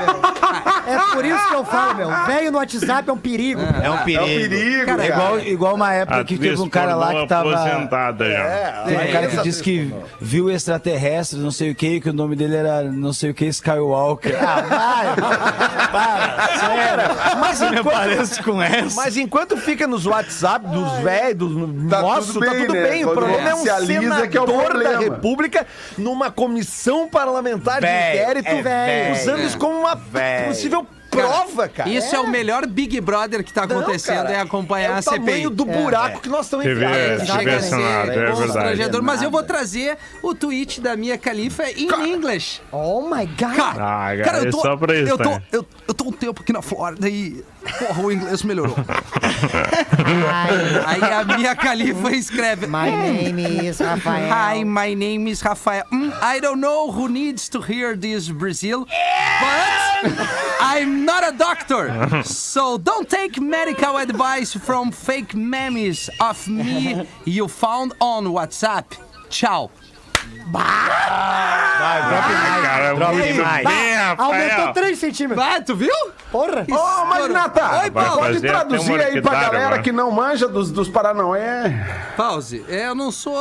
[0.88, 2.26] É por isso que eu falo, meu.
[2.26, 3.62] Velho no WhatsApp é um perigo.
[3.62, 4.20] É um perigo.
[4.20, 5.06] É um perigo, É cara.
[5.08, 7.54] igual, igual uma época que Atriz teve um cara lá que tava.
[7.54, 8.84] aposentada já.
[8.86, 10.50] Tem um cara que disse que viu
[10.88, 14.36] extraterrestres, não sei o que, que o nome dele era não sei o que, Skywalker.
[14.42, 15.88] Ah, vai!
[15.92, 16.48] Para!
[16.58, 17.38] Sério!
[17.40, 18.96] Mas me parece com essa.
[18.96, 22.88] Mas enquanto fica nos WhatsApp dos velhos, do Tá nosso, tudo tá bem, tudo né?
[22.90, 23.04] bem.
[23.04, 25.00] O Quando problema é um senador que é o da.
[25.00, 29.12] República numa comissão parlamentar de Véi, inquérito, é véi.
[29.14, 30.48] usando isso como uma Véi.
[30.48, 30.86] possível
[31.22, 31.90] prova, cara.
[31.90, 32.20] Isso é.
[32.20, 35.18] o melhor Big Brother que tá Não, acontecendo, cara, é acompanhar é a o CPI.
[35.20, 36.98] tamanho do buraco que nós estamos enfiados.
[36.98, 38.42] TV Chega a ser é verdade.
[38.42, 42.62] constrangedor, mas eu vou trazer o tweet da minha califa em inglês.
[42.72, 43.56] Oh my God.
[43.56, 45.42] Cara, Ah, cara, cara, eu é tô, só pra isso, eu tô, né?
[45.52, 47.44] eu, eu tô um tempo aqui na Flórida e,
[47.80, 48.76] porra, o inglês melhorou.
[50.86, 52.68] Aí a minha califa escreve...
[52.68, 54.30] My name is Rafael.
[54.30, 55.86] Hi, my name is Rafael.
[55.92, 60.12] Mm, I don't know who needs to hear this, Brazil, but
[60.60, 61.90] I'm not a doctor.
[62.24, 68.86] So don't take medical advice from fake memes of me you found on WhatsApp.
[69.30, 69.72] Tchau.
[72.62, 74.74] Cara, muito bem, Aumentou Rafael.
[74.74, 75.46] 3 centímetros.
[75.46, 75.90] Vai, tu viu?
[76.32, 76.66] Porra.
[76.70, 78.18] Ô, Magnata, Oi, Vai Paulo.
[78.22, 79.82] pode fazer até traduzir aí pra galera agora.
[79.82, 81.86] que não manja dos, dos Paranoé.
[82.16, 82.66] Pause.
[82.70, 83.36] É, Eu não sou.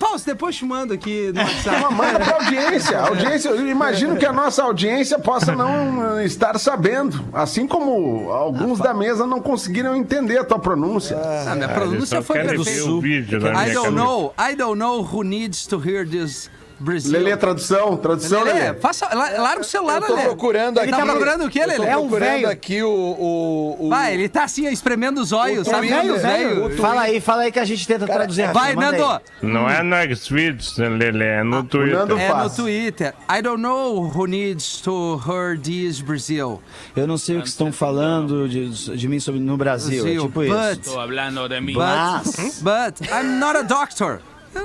[0.00, 1.76] Pause, depois te mando aqui no WhatsApp.
[1.76, 2.98] Uma manda pra audiência.
[2.98, 3.50] A audiência.
[3.50, 7.22] Eu imagino que a nossa audiência possa não estar sabendo.
[7.34, 11.18] Assim como alguns da mesa não conseguiram entender a tua pronúncia.
[11.18, 13.40] Ah, minha Eles pronúncia foi perfeita.
[13.40, 14.32] da I don't know.
[14.38, 16.50] I don't know who needs to hear this
[16.80, 17.12] Brazil.
[17.12, 18.74] Lelê, tradução, tradução, Lelê, Lelê.
[18.80, 20.26] faça, la- larga o celular, Eu tô Lelê.
[20.26, 20.98] procurando Ele aqui.
[20.98, 21.86] tá procurando o quê, Lelê?
[21.86, 22.48] É um procurando velho.
[22.50, 22.88] aqui o.
[22.90, 25.88] o, o- Vai, ele tá assim, ó, espremendo os olhos, sabe?
[25.88, 26.76] velho, Os velho.
[26.78, 28.54] Fala aí, fala aí que a gente tenta traduzir aqui.
[28.54, 28.76] Vai, aí.
[28.76, 29.20] Nando.
[29.42, 31.98] Não é no Xvideos, Lelê, é no Twitter.
[31.98, 32.50] Nando É no.
[32.50, 33.14] Twitter.
[33.30, 36.62] I don't know who needs to hear this Brazil.
[36.96, 40.00] Eu não sei o que estão falando de, de mim sobre no Brasil.
[40.00, 40.54] É Brasil, tipo isso.
[40.54, 41.72] but, Tô hablando de mim.
[41.74, 44.20] but, Mas- but, I'm not a doctor.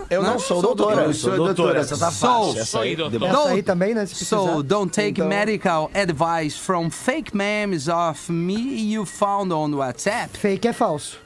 [0.10, 1.04] Eu não sou doutora.
[1.04, 2.30] Eu sou doutora, essa tá Sou.
[2.46, 2.62] fácil.
[2.62, 3.12] Essa Sou aí, doutor.
[3.20, 4.06] depois- Essa aí também, né?
[4.06, 9.72] Se So don't take Então- medical advice from fake memes of me you found on
[9.76, 10.38] WhatsApp.
[10.38, 11.20] Fake é falso.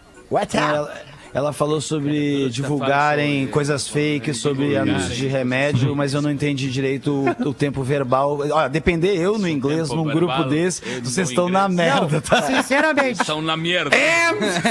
[0.54, 0.94] Ela,
[1.34, 7.26] ela falou sobre divulgarem coisas fakes, sobre anúncios de remédio, mas eu não entendi direito
[7.46, 8.40] o, o tempo verbal.
[8.52, 12.42] Olha, depender eu no inglês, num grupo desse, vocês estão na merda, tá?
[12.42, 13.96] Sinceramente, Estão na merda.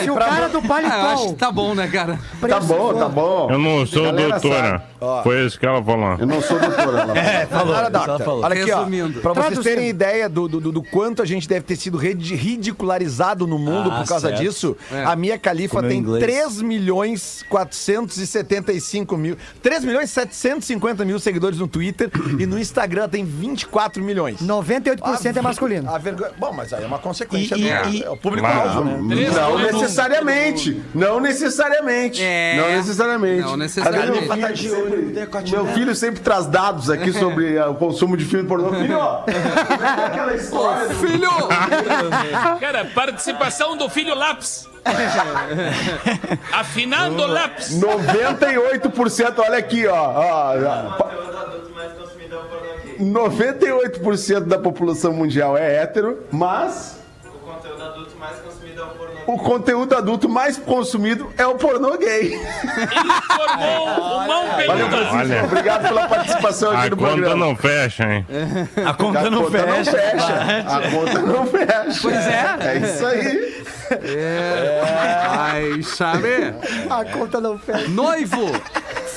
[0.03, 1.29] se o cara do Ah, eu acho paletó...
[1.29, 2.19] que tá bom, né, cara?
[2.49, 3.49] Tá bom, tá bom.
[3.51, 4.85] Eu não sou Galera doutora.
[5.23, 6.17] Foi isso que ela falou.
[6.19, 7.01] Eu não sou doutora.
[7.03, 7.19] Ela.
[7.19, 7.75] É, falou.
[7.75, 8.45] Ela falou.
[8.45, 8.79] olha aqui, ó.
[8.79, 9.21] Resumindo.
[9.21, 13.47] Pra vocês terem ideia do, do, do- do quanto a gente deve ter sido ridicularizado
[13.47, 14.41] no mundo Ah, por causa certo.
[14.43, 15.05] disso, É.
[15.05, 16.25] a minha califa tem inglês.
[16.25, 19.37] 3 milhões 475 mil.
[19.63, 24.41] 3 milhões 750 mil seguidores no Twitter e no Instagram tem 24 milhões.
[24.43, 25.89] 98% é masculino.
[25.91, 26.31] A vergonha...
[26.39, 28.99] Bom, mas aí é uma consequência E- do e- é o público alvo, né?
[29.33, 30.83] Não necessariamente.
[30.95, 32.23] Não necessariamente.
[32.23, 32.57] É.
[32.57, 33.43] Não necessariamente.
[33.43, 34.69] Não necessariamente.
[35.51, 38.71] Meu filho, sempre, traz dados aqui sobre ah, o consumo de filme pornô.
[38.73, 41.31] Filho, ó, como é que é aquela história do- Filho!
[42.61, 44.69] Cara, participação do filho Lápis.
[46.53, 47.79] Afinando o lápis.
[47.79, 49.95] 98%, olha aqui, ó.
[49.95, 51.09] ó, ó.
[52.99, 58.58] 98% da população mundial é hétero, mas o conteúdo adulto mais consumido
[61.37, 62.35] é o pornô gay.
[62.35, 64.89] Informou o mão Valeu.
[64.89, 65.17] Francisco.
[65.17, 65.45] Olha.
[65.45, 67.47] Obrigado pela participação aqui A no conta programa.
[67.47, 68.27] não fecha, hein?
[68.87, 69.93] A conta A não conta não fecha.
[69.93, 70.65] fecha.
[70.67, 71.99] A conta não fecha.
[72.03, 72.57] Pois é.
[72.61, 73.65] É isso aí.
[75.31, 76.55] Ai, sabe?
[76.91, 77.89] A conta não fecha.
[77.89, 78.51] Noivo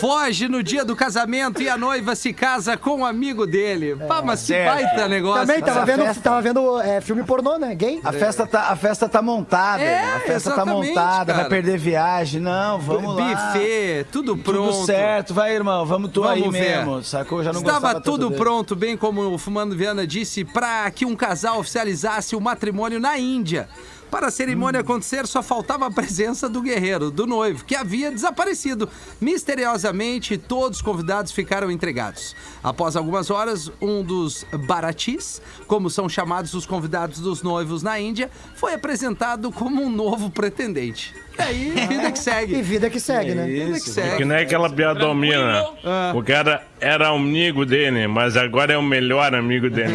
[0.01, 3.95] foge no dia do casamento e a noiva se casa com um amigo dele.
[4.07, 4.73] Pá, mas que certo.
[4.73, 5.45] baita negócio.
[5.45, 7.75] Também tava vendo, festa- tava vendo é, filme pornô, né?
[7.75, 8.01] Gay?
[8.03, 9.83] A festa tá, a festa tá montada.
[9.83, 11.39] É, a festa tá montada, cara.
[11.41, 12.41] vai perder viagem.
[12.41, 13.29] Não, vamos lá.
[13.53, 14.71] Buffet, tudo pronto.
[14.73, 15.85] Tudo certo, vai, irmão.
[15.85, 16.77] Vamos tu aí Vamos ver.
[16.77, 17.03] mesmo.
[17.03, 17.43] Sacou?
[17.43, 18.39] Já não Estava tudo dele.
[18.41, 23.19] pronto, bem como o Fumando Viana disse, para que um casal oficializasse o matrimônio na
[23.19, 23.69] Índia.
[24.11, 28.89] Para a cerimônia acontecer, só faltava a presença do guerreiro, do noivo, que havia desaparecido.
[29.21, 32.35] Misteriosamente, todos os convidados ficaram entregados.
[32.61, 38.29] Após algumas horas, um dos baratis, como são chamados os convidados dos noivos na Índia,
[38.53, 41.15] foi apresentado como um novo pretendente.
[41.37, 42.61] E aí, vida que E segue.
[42.61, 43.45] vida que segue, né?
[43.45, 44.25] Vida que Que segue.
[44.25, 45.65] nem aquela piadomina.
[45.83, 46.11] Ah.
[46.15, 49.93] O cara era amigo dele, mas agora é o melhor amigo dele.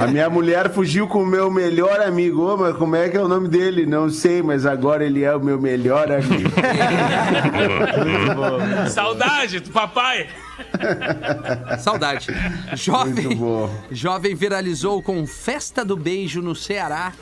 [0.00, 2.52] A minha mulher fugiu com o meu melhor amigo.
[2.52, 3.86] Ô, mas como é que é o nome dele?
[3.86, 6.50] Não sei, mas agora ele é o meu melhor amigo.
[8.90, 10.26] Saudade do papai.
[11.80, 12.28] Saudade.
[12.74, 13.84] Jovem, Muito bom.
[13.90, 17.12] jovem viralizou com festa do beijo no Ceará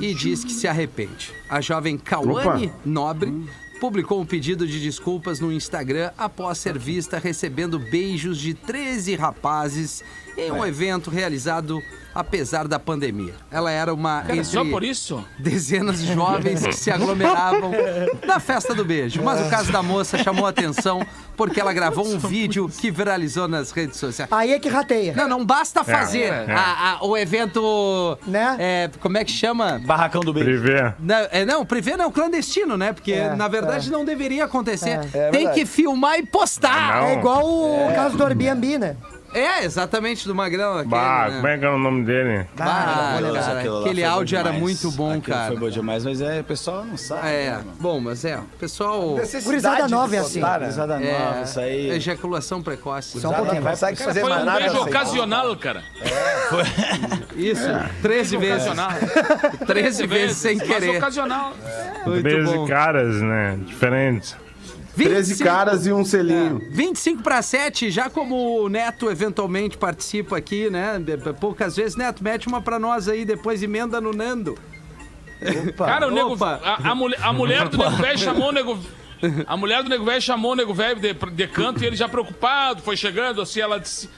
[0.00, 1.32] e diz que se arrepende.
[1.48, 2.76] A jovem Cauane Opa.
[2.84, 3.32] Nobre
[3.80, 10.02] publicou um pedido de desculpas no Instagram após ser vista recebendo beijos de 13 rapazes
[10.36, 11.80] em um evento realizado
[12.14, 13.34] apesar da pandemia.
[13.50, 15.24] Ela era uma Cara, entre só por isso?
[15.36, 17.72] dezenas de jovens que se aglomeravam
[18.24, 19.20] na festa do beijo.
[19.20, 21.04] Mas o caso da moça chamou a atenção
[21.36, 24.30] porque ela gravou um vídeo que viralizou nas redes sociais.
[24.32, 25.12] Aí é que rateia.
[25.16, 26.52] Não, não basta fazer é.
[26.52, 28.16] a- a- o evento.
[28.28, 28.56] Né?
[28.60, 29.80] é, como é que chama?
[29.84, 30.62] Barracão do beijo.
[30.62, 30.92] Privê.
[31.00, 32.92] Não, é, não, privê não, clandestino, né?
[32.92, 35.00] Porque É, na verdade não deveria acontecer.
[35.12, 35.54] É Tem verdade.
[35.60, 37.00] que filmar e postar.
[37.00, 37.06] Não.
[37.08, 38.96] É igual o caso do Airbnb, né?
[39.34, 40.74] É, exatamente, do Magrão.
[40.74, 41.34] Aquele, Bah, né?
[41.36, 42.46] como é que é o nome dele?
[42.56, 42.64] Bah,
[43.20, 45.46] lá cara, foi aquele áudio era muito bom, Aquilo cara.
[45.48, 47.28] Foi bom demais, mas é, o pessoal não sabe.
[47.28, 47.72] É, né, mano?
[47.80, 49.16] bom, mas é, o pessoal.
[49.44, 50.40] Gurizada nova é assim.
[50.40, 51.04] Gurizada nova,
[51.40, 51.90] É, isso aí.
[51.90, 53.20] ejaculação precoce.
[53.20, 53.62] Só um pouquinho.
[53.62, 54.60] Vai sair fazer Foi mais um nada.
[54.60, 54.88] beijo assim.
[54.88, 55.82] ocasional, cara.
[57.36, 57.62] Isso,
[58.02, 58.66] 13 vezes.
[58.66, 58.90] Ocasional.
[59.66, 60.96] 13 vezes sem Mas querer.
[60.98, 61.52] ocasional.
[62.06, 62.66] Muito 13 bom.
[62.68, 63.58] caras, né?
[63.66, 64.36] Diferentes.
[64.94, 66.60] 13 25 caras e um selinho.
[66.70, 71.00] 25 para 7, já como o Neto eventualmente participa aqui, né?
[71.40, 74.56] Poucas vezes, Neto, mete uma pra nós aí, depois emenda no Nando.
[75.76, 76.60] Cara, o nego, Opa.
[76.62, 78.78] a, a mulher, a mulher do nego velho chamou o nego.
[79.46, 82.06] A mulher do nego velho chamou o nego velho de, de canto e ele já
[82.06, 84.10] preocupado, foi chegando assim, ela disse: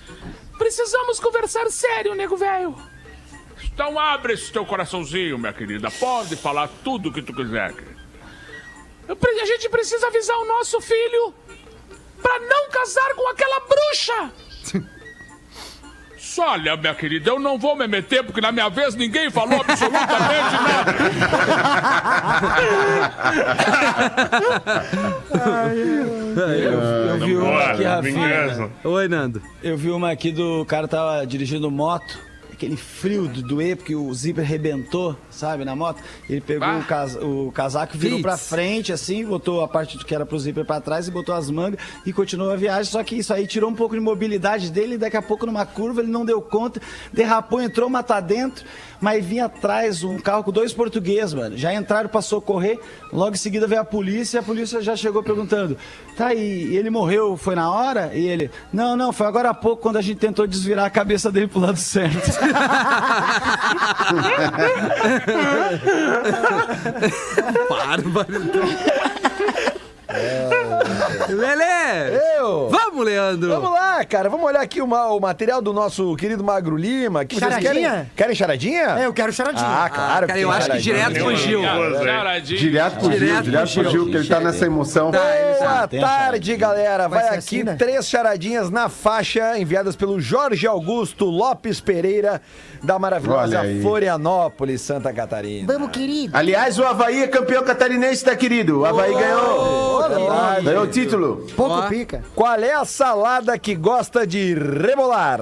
[0.58, 2.74] Precisamos conversar sério, nego velho.
[3.72, 5.90] Então abre esse teu coraçãozinho, minha querida.
[5.92, 7.72] Pode falar tudo o que tu quiser.
[7.72, 7.95] querida.
[9.08, 11.34] Eu A gente precisa avisar o nosso filho
[12.20, 14.32] pra não casar com aquela bruxa.
[16.18, 19.60] Só, Olha, minha querida, eu não vou me meter porque na minha vez ninguém falou
[19.60, 20.94] absolutamente nada.
[27.14, 28.70] Eu vi uma aqui, Rafinha.
[28.84, 29.42] Oi, Nando.
[29.62, 32.25] Eu vi uma aqui do cara tava dirigindo moto.
[32.56, 36.02] Aquele frio do doer, porque o zíper rebentou, sabe, na moto.
[36.28, 36.78] Ele pegou Ah.
[36.78, 40.64] o, cas- o casaco, virou pra frente, assim, botou a parte que era pro zíper
[40.64, 42.90] pra trás e botou as mangas e continuou a viagem.
[42.90, 44.94] Só que isso aí tirou um pouco de mobilidade dele.
[44.94, 46.80] E daqui a pouco, numa curva, ele não deu conta,
[47.12, 48.64] derrapou, entrou, matar dentro.
[48.98, 51.54] Mas vinha atrás um carro com dois portugueses, mano.
[51.58, 52.80] Já entraram pra socorrer.
[53.12, 55.76] Logo em seguida veio a polícia e a polícia já chegou perguntando:
[56.16, 58.12] tá aí, ele morreu, foi na hora?
[58.14, 61.30] E ele: não, não, foi agora há pouco quando a gente tentou desvirar a cabeça
[61.30, 62.16] dele pro lado certo.
[67.68, 68.42] Bárbaro.
[70.08, 70.65] É.
[71.28, 72.18] Lelê!
[72.38, 72.68] Eu!
[72.70, 73.48] Vamos, Leandro!
[73.50, 74.28] Vamos lá, cara.
[74.28, 77.24] Vamos olhar aqui o, ma- o material do nosso querido Magro Lima.
[77.24, 77.72] Que vocês Charadinha?
[77.90, 78.82] querem, querem charadinha?
[79.00, 79.66] É, eu quero charadinha.
[79.66, 80.26] Ah, claro.
[80.26, 81.62] cara, eu acho que direto fugiu.
[81.62, 82.58] Charadinha.
[82.60, 83.90] Direto pro Gil, Direto direto pro Gil.
[83.90, 85.10] Gil, que ele tá nessa emoção.
[85.10, 87.08] Boa tarde, galera.
[87.08, 87.74] Vai, aqui assim, né?
[87.76, 92.40] três charadinhas na faixa enviadas pelo Jorge Augusto Lopes Pereira,
[92.82, 93.62] da maravilhosa.
[93.82, 95.72] Florianópolis, Santa Catarina.
[95.72, 96.36] Vamos, querido.
[96.36, 98.80] Aliás, o Havaí é campeão catarinense, tá, querido?
[98.80, 100.02] O Havaí ganhou.
[100.66, 101.46] Ganhou o título.
[101.54, 101.88] Pouco Ó.
[101.88, 102.24] pica.
[102.34, 105.40] Qual é a salada que gosta de rebolar?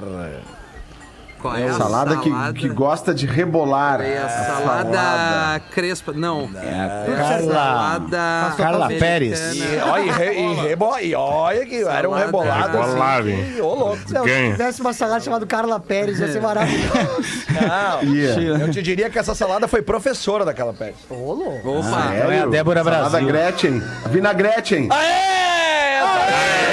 [1.45, 4.01] Qual é a Salada que, que gosta de rebolar.
[4.01, 6.11] É a salada, crespa.
[6.11, 6.47] Não.
[6.47, 7.41] Carla.
[7.53, 8.53] Salada.
[8.57, 8.87] Carla.
[8.87, 9.55] Pérez.
[9.55, 12.25] E, olha, e, re, e, rebo- e olha que era um Salada.
[12.25, 13.61] rebolado Rebolado, assim.
[13.61, 13.97] Ô, louco.
[14.07, 17.45] Se tivesse uma salada chamada Carla Pérez, ia ser maravilhoso.
[17.55, 18.63] Não, Yeah.
[18.65, 20.95] eu te diria que essa salada foi professora daquela Pérez.
[21.09, 21.79] Ô, louco.
[21.79, 22.07] Opa.
[22.09, 22.31] Sério?
[22.31, 23.27] é a Débora Salada Brasil.
[23.27, 23.83] Gretchen.
[24.09, 24.89] Vinagreten.
[24.91, 25.99] Aê!
[25.99, 26.64] Tarado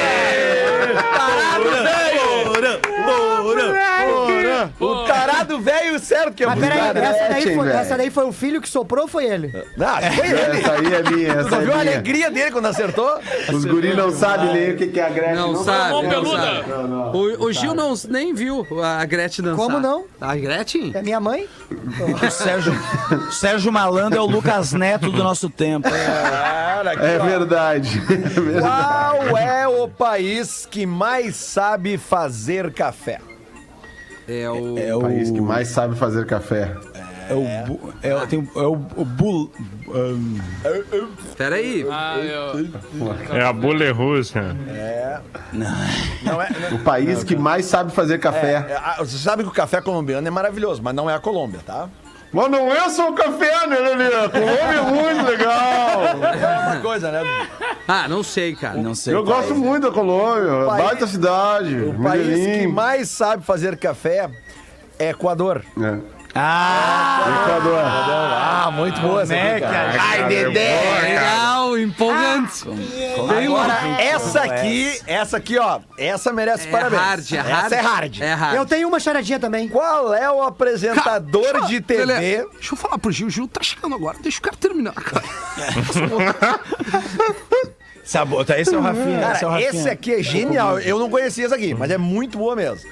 [4.81, 7.79] O tarado velho, certo que é Mas peraí, essa daí, foi, velho.
[7.79, 9.53] essa daí foi o filho que soprou ou foi ele?
[9.77, 10.59] Não, que foi ele.
[10.59, 11.93] Essa aí é minha, Tu essa não é viu a minha.
[11.93, 13.19] alegria dele quando acertou?
[13.53, 15.35] Os guris não sabem nem o que que é a Gretchen.
[15.37, 15.91] Não, sabe.
[15.91, 16.37] Mão não peluda.
[16.43, 17.17] sabe.
[17.17, 19.57] O, o Gil não, nem viu a Gretchen dançar.
[19.65, 20.05] Como não?
[20.21, 20.93] A Gretchen?
[20.95, 21.49] É minha mãe?
[22.27, 22.73] O Sérgio,
[23.31, 25.89] Sérgio Malandro é o Lucas Neto do nosso tempo.
[25.89, 28.03] Cara, É verdade.
[28.13, 28.63] É verdade.
[28.63, 33.19] Qual é o país que mais sabe fazer café?
[34.29, 34.79] É o.
[34.79, 36.75] É O país que mais sabe fazer café.
[37.29, 39.51] é o, é, o- tem, o- é o, o bul,
[39.89, 40.39] um,
[41.37, 41.87] Peraí.
[41.91, 42.69] Ah, eu...
[43.37, 44.57] É a bule russa.
[46.23, 48.67] Não é, O país que mais sabe fazer café.
[48.69, 51.61] é, ah, você sabe que o café colombiano é maravilhoso, mas não é a Colômbia,
[51.67, 51.89] tá?
[52.33, 54.11] Mas não é só o café, né, Lelê?
[54.31, 56.03] Colômbia é muito legal.
[56.33, 57.21] É uma coisa, né?
[57.87, 58.79] Ah, não sei, cara.
[58.81, 59.15] não sei.
[59.15, 60.67] Eu gosto muito da Colômbia.
[60.67, 61.75] país- Baita cidade.
[61.77, 64.31] O país que mais sabe fazer café
[64.99, 65.63] é Equador.
[65.79, 65.99] É.
[66.35, 67.79] Ah, Equador.
[67.85, 69.93] Ah, muito boa essa né, aqui, cara.
[69.93, 70.03] cara?
[70.03, 71.01] Ai, Dedé!
[71.03, 72.65] Legal, empolgante.
[72.69, 74.01] Bem Agora, louco.
[74.01, 77.01] essa aqui, essa aqui, ó, essa merece É parabéns.
[77.03, 77.65] hard, é hard.
[77.67, 78.21] Essa é hard.
[78.21, 78.57] É hard.
[78.57, 79.69] Eu tenho uma charadinha também.
[79.69, 82.05] Qual é o apresentador de TV?
[82.07, 83.27] Lelê, deixa eu falar pro Gil.
[83.27, 84.17] O Gil tá chegando agora.
[84.23, 85.25] Deixa o cara terminar, cara.
[88.05, 89.05] Sabota, esse é o Rafinha.
[89.33, 89.69] esse é o Cara, Rafinha.
[89.71, 90.79] esse aqui é genial.
[90.81, 92.91] Eu não conhecia esse aqui, mas é muito boa mesmo.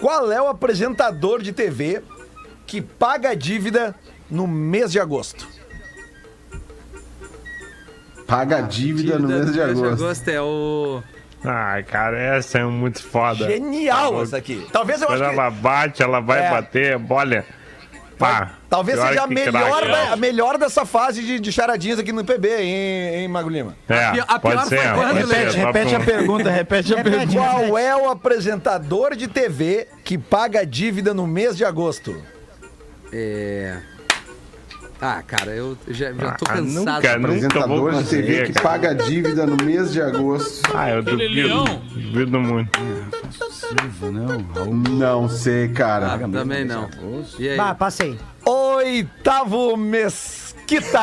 [0.00, 2.02] Qual é o apresentador de TV
[2.72, 3.94] que paga a dívida
[4.30, 5.46] no mês de agosto?
[8.26, 10.30] Paga a dívida no mês de agosto.
[10.30, 11.02] é o.
[11.44, 13.46] Ai, cara, essa é muito foda.
[13.46, 14.66] Genial essa aqui.
[14.72, 16.50] Talvez eu Quando acho que ela bate, ela vai É.
[16.50, 17.44] bater, olha.
[18.18, 18.52] Pá.
[18.70, 22.46] talvez seja a melhor, da- a melhor dessa fase de, de charadinhas aqui no PB,
[22.62, 23.76] hein, hein Mago Lima?
[23.88, 24.78] É, pi- a pior pode ser.
[24.78, 27.32] foi quando, pode ser, Repete, repete a pergunta, repete a pergunta.
[27.32, 32.22] Qual é o apresentador de TV que paga a dívida no mês de agosto?
[33.12, 33.78] É.
[35.04, 36.64] Ah, cara, eu já, já tô Ah, cansado.
[36.64, 38.68] nunca, nunca vou Apresentador de TV conseguir, que cara.
[38.68, 40.62] paga a dívida no mês de agosto.
[40.72, 41.64] Ah, eu duvido.
[41.92, 42.78] Duvido muito.
[44.12, 44.74] Não, Raul.
[44.74, 46.14] Não sei, cara.
[46.14, 46.88] Ah, também não.
[47.36, 47.56] E aí?
[47.56, 48.16] Bah, passei.
[48.46, 51.00] Oitavo Mesquita!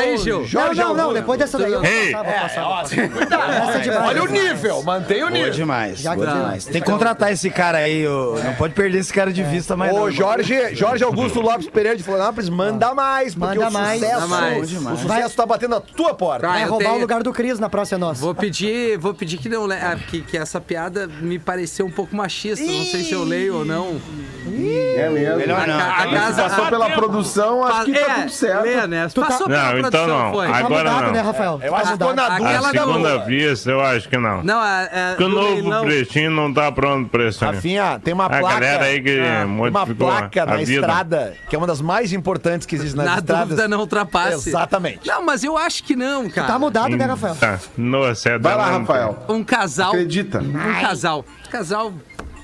[0.00, 0.38] Aí, Gil?
[0.40, 1.00] Não, Jorge não, não.
[1.04, 1.14] Augusto.
[1.20, 2.12] Depois dessa daí eu vou Ei.
[2.12, 2.24] passar,
[2.64, 3.08] vou passar.
[3.08, 3.50] vou passar.
[3.68, 4.08] Essa é demais.
[4.08, 5.50] Olha o nível, mantém o Boa nível.
[5.52, 6.64] demais, Já boa que- demais.
[6.64, 8.36] Tem que contratar esse cara aí, ô.
[8.42, 10.02] não pode perder esse cara de vista mais não.
[10.04, 14.00] O Jorge, Jorge Augusto Lopes Pereira de Florianópolis, manda mais, porque Manda o mais.
[14.00, 14.72] sucesso, Manda mais.
[14.72, 16.46] o sucesso tá batendo a tua porta.
[16.46, 18.20] Vai, roubar o lugar do Cris na próxima nossa.
[18.20, 22.64] Vou pedir, vou pedir que não ah, que essa piada me pareceu um pouco machista.
[22.64, 24.00] Não sei se eu leio ou não.
[24.68, 25.36] É mesmo.
[25.36, 25.78] Melhor não.
[25.78, 26.98] A, a casa Passou pela tempo.
[26.98, 28.62] produção, acho que tá é, tudo certo.
[28.64, 29.08] Lê, né?
[29.14, 30.32] Passou pela Não, então produção, não.
[30.32, 30.46] foi.
[30.48, 31.12] Tá Agora mudado, não.
[31.12, 31.60] né, Rafael?
[31.62, 34.42] Eu Tá acho que ficou na A Aquela da segunda vista, eu acho que não.
[34.42, 37.44] Não, a, a, Porque o novo leilão- pretinho não tá pronto pra isso.
[37.44, 38.48] Rafinha, tem uma A placa.
[38.60, 40.72] galera aí que tem uma placa a na vida.
[40.72, 43.48] estrada, que é uma das mais importantes que existe nas Na estradas.
[43.48, 44.48] dúvida não ultrapasse.
[44.50, 45.06] Exatamente.
[45.06, 46.46] Não, mas eu acho que não, cara.
[46.46, 47.34] Tá mudado, né, Rafael?
[47.36, 47.58] Tá.
[47.76, 48.70] Nossa, é Vai lá.
[48.78, 49.24] Rafael.
[49.28, 49.90] Um casal.
[49.90, 50.38] Acredita.
[50.40, 51.24] Um casal.
[51.50, 51.92] Casal.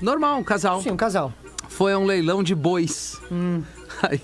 [0.01, 0.81] Normal, um casal.
[0.81, 1.31] Sim, um casal.
[1.77, 3.21] Foi a um leilão de bois.
[4.01, 4.19] Aí,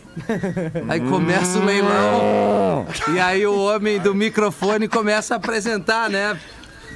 [0.90, 2.88] aí começa o leilão.
[3.14, 6.36] E aí o homem do microfone começa a apresentar, né?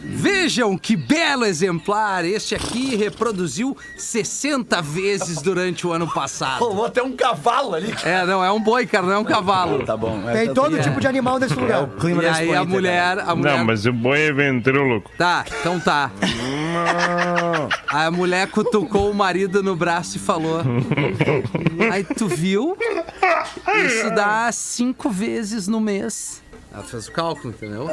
[0.10, 2.26] Vejam que belo exemplar!
[2.26, 6.60] Este aqui reproduziu 60 vezes durante o ano passado.
[6.60, 7.94] Rolou até um cavalo ali.
[8.04, 9.86] É, não, é um boi, cara, não é um cavalo.
[9.86, 10.28] Tá bom.
[10.30, 11.80] é, Tem todo tudo tipo de animal nesse lugar.
[11.80, 14.34] É o clima E aí a Inter, mulher, a mulher Não, mas o boi é
[14.34, 15.12] ventríloco.
[15.18, 16.12] Tá, então tá.
[17.88, 20.62] A mulher cutucou o marido no braço e falou:
[21.92, 22.78] Aí tu viu?
[23.86, 26.42] Isso dá cinco vezes no mês.
[26.74, 27.88] Ela fez o cálculo, entendeu?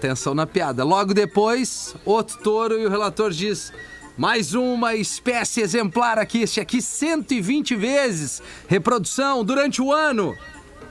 [0.00, 0.82] Atenção na piada.
[0.82, 3.70] Logo depois, outro touro e o relator diz.
[4.16, 8.42] Mais uma espécie exemplar aqui, este aqui 120 vezes.
[8.66, 10.34] Reprodução durante o ano.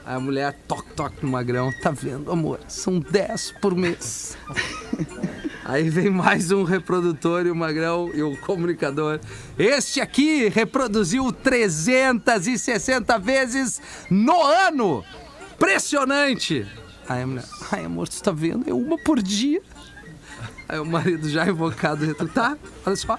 [0.06, 1.72] Aí a mulher toque, toque no magrão.
[1.82, 2.60] Tá vendo, amor?
[2.68, 4.38] São 10 por mês.
[5.66, 9.20] Aí vem mais um reprodutor e o Magrão e o comunicador.
[9.58, 15.04] Este aqui reproduziu 360 vezes no ano.
[15.56, 16.68] Impressionante.
[17.10, 18.70] Aí a mulher, ai amor, tu tá vendo?
[18.70, 19.62] É uma por dia.
[20.68, 22.56] Aí o marido já invocado, retro- tá?
[22.86, 23.18] Olha só.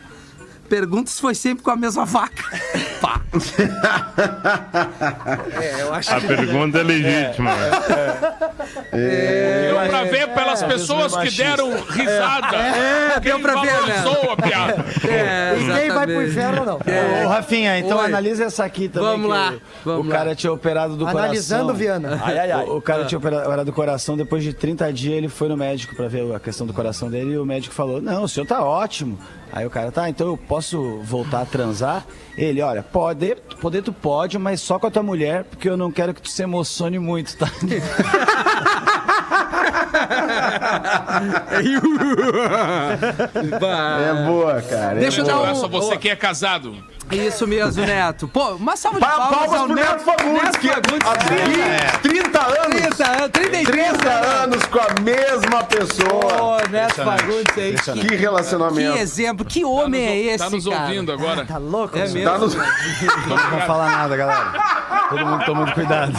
[0.70, 2.44] Pergunta se foi sempre com a mesma vaca.
[3.02, 3.20] Pá.
[5.60, 7.50] É, eu acho A pergunta é legítima.
[8.92, 12.56] Deu pra ver pelas é, pessoas que deram risada.
[12.56, 14.04] É, deu Quem pra ver, né?
[14.30, 14.84] a piada.
[15.08, 16.78] É, Ninguém vai pro inferno, não.
[17.24, 18.04] Ô, Rafinha, então Oi.
[18.06, 19.08] analisa essa aqui também.
[19.10, 20.14] Vamos que lá, o- vamos o lá.
[20.16, 21.78] cara tinha operado do Analisando, coração.
[21.80, 22.20] Viana.
[22.24, 22.64] Ai, ai, ai.
[22.64, 25.96] O, o cara tinha operado do coração, depois de 30 dias ele foi no médico
[25.96, 28.62] pra ver a questão do coração dele e o médico falou: Não, o senhor tá
[28.62, 29.18] ótimo.
[29.52, 32.06] Aí o cara, tá, então eu posso voltar a transar?
[32.36, 35.90] Ele, olha, pode, poder tu pode, mas só com a tua mulher, porque eu não
[35.90, 37.50] quero que tu se emocione muito, tá?
[43.60, 44.96] É boa, cara.
[44.96, 45.56] é Deixa eu dar Olha um...
[45.56, 46.76] só você que é casado.
[47.10, 48.28] Isso mesmo, Neto.
[48.28, 51.08] Pô, uma salva de Pa- palmas, Palmas ao pro Neto Fagundes, que Fagundes.
[51.08, 52.60] há 30, 30 anos.
[52.70, 56.42] 30 anos, 33 30 anos com a mesma pessoa.
[56.42, 57.74] Ô, Neto Fagundes aí.
[58.00, 58.92] Que, Que relacionamento.
[58.92, 60.82] que exemplo, que homem é esse, Tá nos cara?
[60.82, 61.44] ouvindo agora.
[61.44, 61.96] Tá louco?
[61.96, 62.08] É né?
[62.12, 62.30] mesmo.
[62.30, 62.54] Tá nos...
[62.54, 64.52] Não vou falar nada, galera.
[65.10, 66.12] Todo mundo tomando cuidado.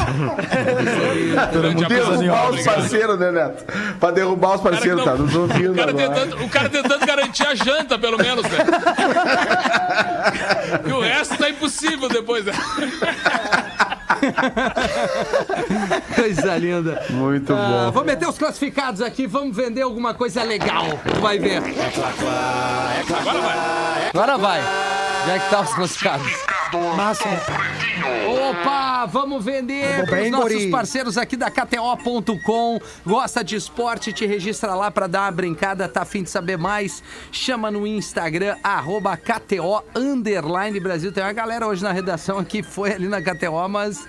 [1.54, 2.18] Grande abraço.
[2.18, 3.64] Derrubar os parceiros, né, Neto?
[4.00, 6.10] Pra derrubar os parceiros, não- tá nos ouvindo O cara, agora.
[6.10, 8.58] tentando, o cara tentando garantir a janta, pelo menos, né?
[10.86, 12.54] E o resto tá impossível depois, né?
[16.16, 17.04] Coisa linda.
[17.10, 17.92] Muito Ah, bom.
[17.92, 20.86] vou meter os classificados aqui, vamos vender alguma coisa legal.
[21.20, 21.58] Vai ver.
[23.20, 24.10] Agora vai.
[24.14, 24.62] Agora vai.
[25.28, 26.32] Já que tá os classificados.
[26.96, 27.28] Massa.
[28.50, 30.72] Opa, vamos vender para os nossos guri?
[30.72, 32.80] parceiros aqui da KTO.com.
[33.06, 34.14] Gosta de esporte?
[34.14, 35.88] Te registra lá para dar uma brincada.
[35.90, 37.04] Tá afim de saber mais?
[37.30, 41.12] Chama no Instagram, arroba KTO underline Brasil.
[41.12, 44.08] Tem uma galera hoje na redação aqui, foi ali na KTO, mas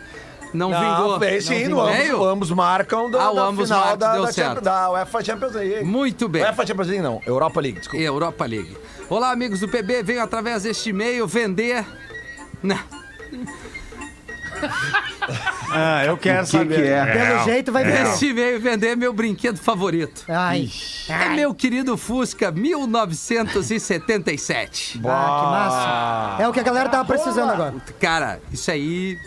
[0.53, 1.19] não, vingou.
[1.19, 2.29] Não, sim, não ambos, vingou.
[2.29, 4.33] ambos marcam do, Ah, o da ambos final marcam, da, deu da.
[4.33, 5.85] Champions- da UEFA Champions League.
[5.85, 6.43] Muito bem.
[6.43, 8.05] UEFA Champions League não, Europa League, desculpa.
[8.05, 8.77] Europa League.
[9.09, 10.03] Olá, amigos do PB.
[10.03, 11.85] Venho através deste e-mail vender.
[12.63, 12.79] Não.
[15.75, 16.83] Ah, eu quero O que, saber.
[16.83, 17.07] que é?
[17.07, 18.03] Pelo jeito vai ver.
[18.07, 20.25] Este e-mail vender meu brinquedo favorito.
[20.29, 20.69] Ai.
[21.09, 24.99] É meu querido Fusca 1977.
[24.99, 26.43] Ah, que massa.
[26.43, 27.75] É o que a galera tava precisando agora.
[27.99, 29.19] Cara, isso aí.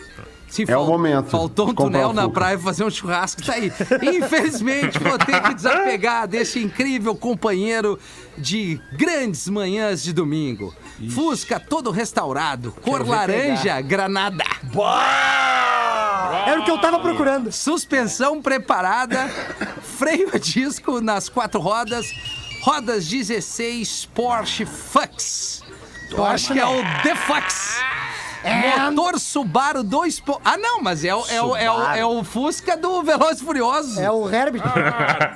[0.48, 3.72] Se É o momento Faltou um túnel na praia pra fazer um churrasco, tá aí.
[4.02, 7.98] Infelizmente, vou ter que desapegar desse incrível companheiro
[8.38, 10.74] de grandes manhãs de domingo.
[11.10, 14.44] Fusca todo restaurado, cor laranja, granada.
[16.46, 17.52] Era o que eu tava procurando.
[17.52, 19.28] Suspensão preparada,
[19.82, 22.06] freio a disco nas quatro rodas,
[22.62, 25.62] rodas 16 Porsche Fux.
[26.10, 26.82] Eu acho que é o
[28.46, 28.94] Defux.
[28.94, 30.20] Motor Subaru 2.
[30.20, 33.40] po- Ah, não, mas é o, é, o, é, o, é o Fusca do Velozes
[33.40, 33.98] e Furiosos.
[33.98, 34.62] É o Herbert.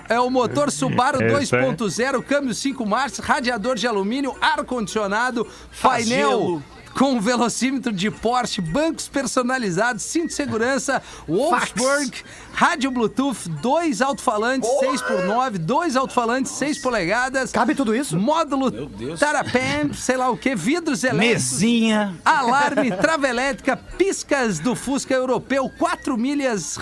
[0.09, 1.61] É o motor Subaru Esse é.
[1.63, 5.47] 2.0, câmbio 5 marchas, radiador de alumínio, ar-condicionado,
[5.83, 12.11] painel com velocímetro de Porsche, bancos personalizados, cinto de segurança, Wolfsburg,
[12.53, 17.53] rádio Bluetooth, dois alto-falantes 6x9, dois alto-falantes 6 polegadas.
[17.53, 18.19] Cabe tudo isso?
[18.19, 18.71] Módulo
[19.19, 21.31] Tarapan, sei lá o que, vidros elétricos.
[21.53, 22.15] Mesinha.
[22.25, 26.77] Alarme, trava elétrica, piscas do Fusca Europeu, 4 milhas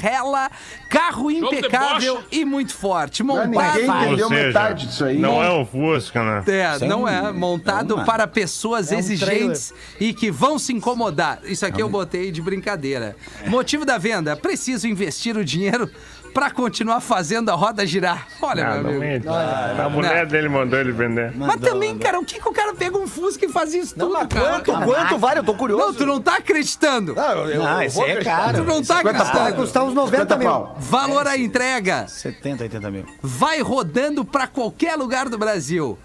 [0.00, 0.50] rela,
[0.90, 3.22] carro impecável e muito forte.
[3.22, 3.48] Montado.
[3.78, 5.18] ninguém entendeu seja, metade disso aí.
[5.18, 6.42] Não é o Fusca, né?
[6.46, 7.32] É, não é.
[7.32, 11.40] Montado uma- para pessoas É um exigentes e que vão se incomodar.
[11.44, 13.16] Isso aqui eu botei de brincadeira.
[13.46, 15.90] Motivo da venda: preciso investir o dinheiro
[16.34, 18.26] para continuar fazendo a roda girar.
[18.40, 19.00] Olha, Ah, meu não amigo.
[19.04, 19.26] mente.
[19.28, 21.30] A mulher dele mandou ele vender.
[21.36, 24.14] Mas também, cara, o que, que o cara pega um Fusca e faz isso tudo,
[24.14, 24.60] Mas cara?
[24.62, 25.40] quanto, quanto vale?
[25.40, 25.86] Eu tô curioso.
[25.88, 27.14] Não, tu não tá acreditando.
[27.14, 28.58] Não, eu, eu, Não, eu é caro.
[28.58, 29.56] Tu não tá 50 Vai acreditando.
[29.56, 30.48] custar uns 90 50 mil.
[30.48, 30.76] pau.
[30.80, 32.06] Valor à entrega.
[32.08, 33.04] 70, 80 mil.
[33.22, 35.98] vai rodando pra qualquer lugar do Brasil.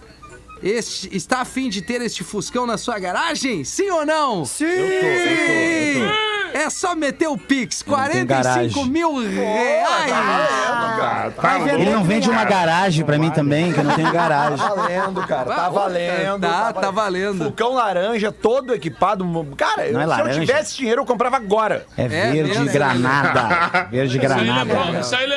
[0.61, 3.63] Este, está a fim de ter este Fuscão na sua garagem?
[3.63, 4.43] Sim ou não?
[4.43, 4.65] Sim!
[6.53, 8.85] É só meter o Pix, tenho 45 garagem.
[8.89, 10.11] mil reais.
[10.11, 11.71] Ah, tá vender.
[11.71, 11.81] louco.
[11.81, 14.57] Ele não vende uma garagem pra mim também, que eu não tenho garagem.
[14.57, 15.45] Tá valendo, cara.
[15.45, 16.41] Tá Ah, valendo.
[16.41, 17.43] tá, tá valendo.
[17.43, 19.25] Fulcão laranja, todo equipado.
[19.55, 20.39] Cara, Não é se laranja?
[20.41, 21.85] eu tivesse dinheiro, eu comprava agora.
[21.97, 22.65] É verde mesmo?
[22.71, 23.87] granada.
[23.91, 24.99] Verde Isso aí lembrou, granada.
[24.99, 25.27] isso aí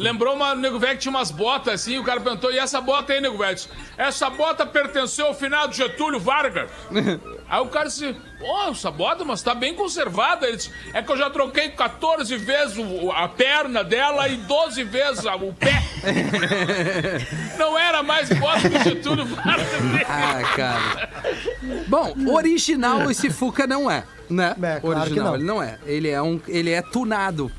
[0.00, 3.12] lembrou uma nego velho que tinha umas botas assim, o cara perguntou, e essa bota
[3.12, 3.58] aí, nego velho?
[3.98, 6.70] Essa bota pertenceu ao final do Getúlio Vargas.
[7.48, 10.46] aí o cara disse, ó, essa bota, mas tá bem conservada.
[10.48, 14.82] Ele disse, é que eu já troquei 14 vezes o- a perna dela e 12
[14.84, 15.82] vezes a- o pé.
[17.58, 19.66] Não era mais voto do Getúlio Vargas.
[20.08, 21.10] Ah, cara.
[21.88, 24.54] Bom, original esse Fuca não é, né?
[24.62, 25.34] É, claro original que não.
[25.34, 25.78] ele não é.
[25.86, 27.50] Ele é um, ele é tunado.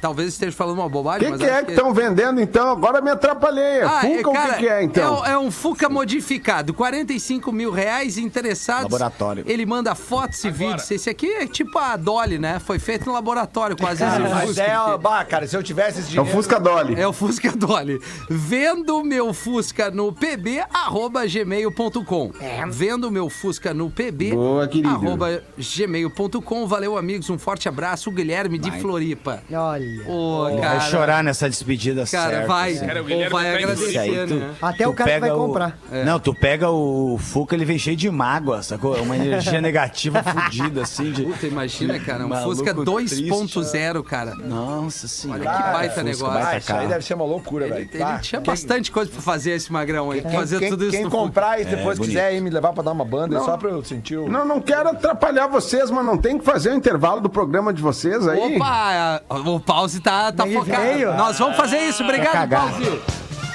[0.00, 2.70] Talvez esteja falando uma bobagem, O mas que, que é que estão vendendo então?
[2.70, 3.82] Agora me atrapalhei.
[3.82, 5.24] Ah, Fuca é, ou o cara, que, que é então?
[5.24, 8.84] É, um- é um Fuca modificado, 45 mil reais interessados.
[8.84, 9.44] Laboratório.
[9.46, 10.90] Ele manda fotos e vídeos.
[10.90, 12.58] Esse aqui é tipo a Dolly, né?
[12.58, 14.76] Foi feito no laboratório, quase Mas Fusca é, aqui.
[14.76, 16.30] ó, bah, cara, se eu tivesse esse É o dinheiro...
[16.30, 17.00] Fusca Dolly.
[17.00, 18.00] É o Fusca Dolly.
[18.30, 22.30] Vendo meu Fusca no pb, arroba gmail.com.
[22.70, 24.88] Vendo meu Fusca no pb, Boa, querido.
[24.88, 26.66] arroba gmail.com.
[26.66, 27.28] Valeu, amigos.
[27.30, 28.10] Um forte abraço.
[28.10, 29.42] O Guilherme de Floripa.
[29.52, 29.87] Olha.
[30.06, 30.80] Ô, Vai cara.
[30.80, 32.46] chorar nessa despedida Cara, certo.
[32.46, 32.74] vai.
[32.74, 34.50] Cara, o Ou vai tá agradecer, aí, tu- né?
[34.60, 35.78] Até o cara que vai o- comprar.
[36.04, 38.96] Não, tu pega o Fuca, ele vem cheio de mágoa, sacou?
[38.96, 41.10] É Uma energia negativa fodida, assim.
[41.12, 41.22] De...
[41.24, 42.24] Puta, imagina, cara.
[42.24, 44.34] Um Maluco Fusca triste, 2.0, cara.
[44.34, 45.40] Nossa senhora.
[45.40, 46.34] Olha que baita Fusca, negócio.
[46.34, 47.88] baita Ah, isso aí deve ser uma loucura, Ele, velho.
[47.92, 48.18] ele Tá.
[48.18, 50.22] tinha Quem- bastante coisa pra fazer esse magrão aí.
[50.22, 52.72] Quem, fazer quem- tudo isso quem no comprar e depois É, quiser ir me levar
[52.72, 54.28] pra dar uma banda, é só pra eu sentir o...
[54.28, 57.80] Não, não quero atrapalhar vocês, mas não tem que fazer o intervalo do programa de
[57.82, 58.56] vocês aí?
[58.56, 59.22] Opa!
[59.28, 60.82] O pause tá, tá focado.
[60.82, 61.14] veio.
[61.14, 62.02] Nós vamos fazer isso.
[62.02, 62.72] Obrigado, cagar.
[62.72, 63.00] pause.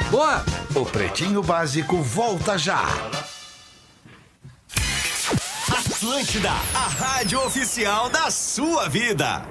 [0.09, 0.43] Boa!
[0.75, 2.81] O Pretinho Básico volta já.
[5.69, 9.41] Atlântida, a rádio oficial da sua vida.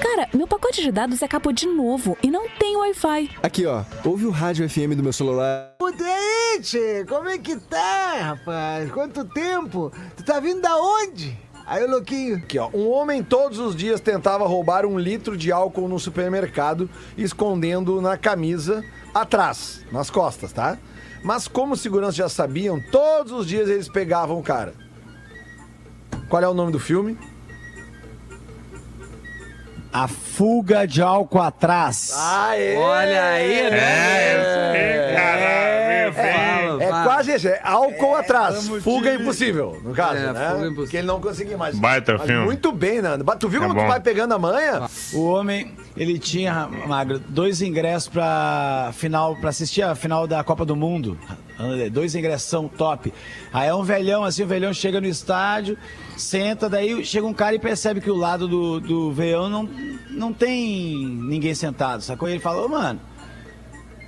[0.00, 3.30] Cara, meu pacote de dados acabou de novo e não tem Wi-Fi.
[3.42, 3.82] Aqui, ó.
[4.04, 5.74] Ouve o rádio FM do meu celular.
[5.78, 8.90] Pudente, como é que tá, rapaz?
[8.90, 9.92] Quanto tempo?
[10.16, 11.38] Tu tá vindo da onde?
[11.66, 12.36] Aí, o louquinho.
[12.36, 12.68] Aqui, ó.
[12.72, 18.16] Um homem todos os dias tentava roubar um litro de álcool no supermercado, escondendo na
[18.16, 18.84] camisa
[19.14, 20.78] atrás, nas costas, tá?
[21.22, 24.74] Mas como os seguranças já sabiam, todos os dias eles pegavam o cara.
[26.28, 27.16] Qual é o nome do filme?
[29.92, 32.14] A fuga de álcool atrás.
[32.16, 32.76] Aê!
[32.76, 33.78] Olha aí, né?
[35.14, 37.04] É, Fala, é fala.
[37.04, 38.68] quase esse, é álcool atrás.
[38.82, 40.48] Fuga impossível, no caso, É, né?
[40.50, 40.74] fuga impossível.
[40.76, 41.78] Porque ele não conseguia mais.
[41.78, 42.44] Baita Mas filme.
[42.44, 43.24] Muito bem, Nando.
[43.38, 43.88] Tu viu É como tu bom.
[43.88, 44.82] vai pegando a manha?
[45.12, 50.64] O homem, ele tinha, Magro, dois ingressos pra final, para assistir a final da Copa
[50.64, 51.18] do Mundo.
[51.92, 53.12] Dois ingressão top.
[53.52, 55.76] Aí é um velhão, assim, o velhão chega no estádio,
[56.16, 59.68] senta, daí chega um cara e percebe que o lado do, do veião não,
[60.10, 62.28] não tem ninguém sentado, sacou?
[62.28, 63.00] E ele fala, ô mano,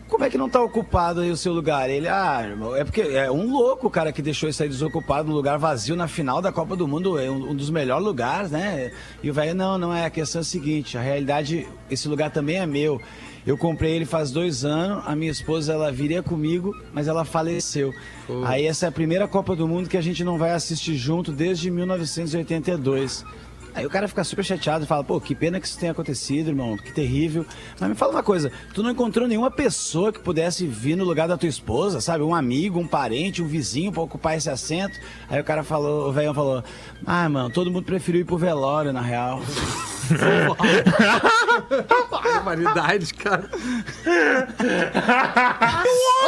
[0.08, 1.90] como é que não tá ocupado aí o seu lugar?
[1.90, 5.34] Ele, ah, é porque é um louco o cara que deixou isso aí desocupado, um
[5.34, 8.92] lugar vazio na final da Copa do Mundo, é um, um dos melhores lugares, né?
[9.22, 12.30] E o velho, não, não é, a questão é a seguinte, a realidade, esse lugar
[12.30, 13.00] também é meu.
[13.46, 17.92] Eu comprei ele faz dois anos, a minha esposa, ela viria comigo, mas ela faleceu.
[18.44, 21.30] Aí essa é a primeira Copa do Mundo que a gente não vai assistir junto
[21.30, 23.24] desde 1982.
[23.74, 26.48] Aí o cara fica super chateado e fala, pô, que pena que isso tenha acontecido,
[26.48, 27.44] irmão, que terrível.
[27.78, 31.26] Mas me fala uma coisa, tu não encontrou nenhuma pessoa que pudesse vir no lugar
[31.26, 32.22] da tua esposa, sabe?
[32.22, 34.98] Um amigo, um parente, um vizinho pra ocupar esse assento?
[35.28, 36.62] Aí o cara falou, o velhão falou,
[37.04, 39.42] ah, mano, todo mundo preferiu ir pro velório, na real.
[42.10, 43.48] Barbaridade, cara.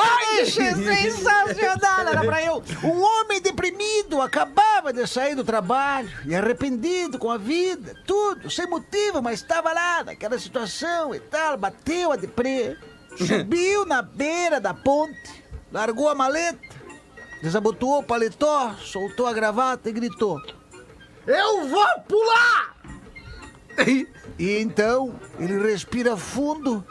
[0.03, 2.09] Ai, sensacional!
[2.09, 2.63] Era pra eu.
[2.83, 8.67] Um homem deprimido acabava de sair do trabalho e arrependido com a vida, tudo, sem
[8.67, 11.57] motivo, mas estava lá naquela situação e tal.
[11.57, 12.77] Bateu a deprê,
[13.17, 16.59] subiu na beira da ponte, largou a maleta,
[17.43, 20.41] desabotoou o paletó, soltou a gravata e gritou:
[21.27, 22.76] Eu vou pular!
[24.39, 26.85] E então ele respira fundo,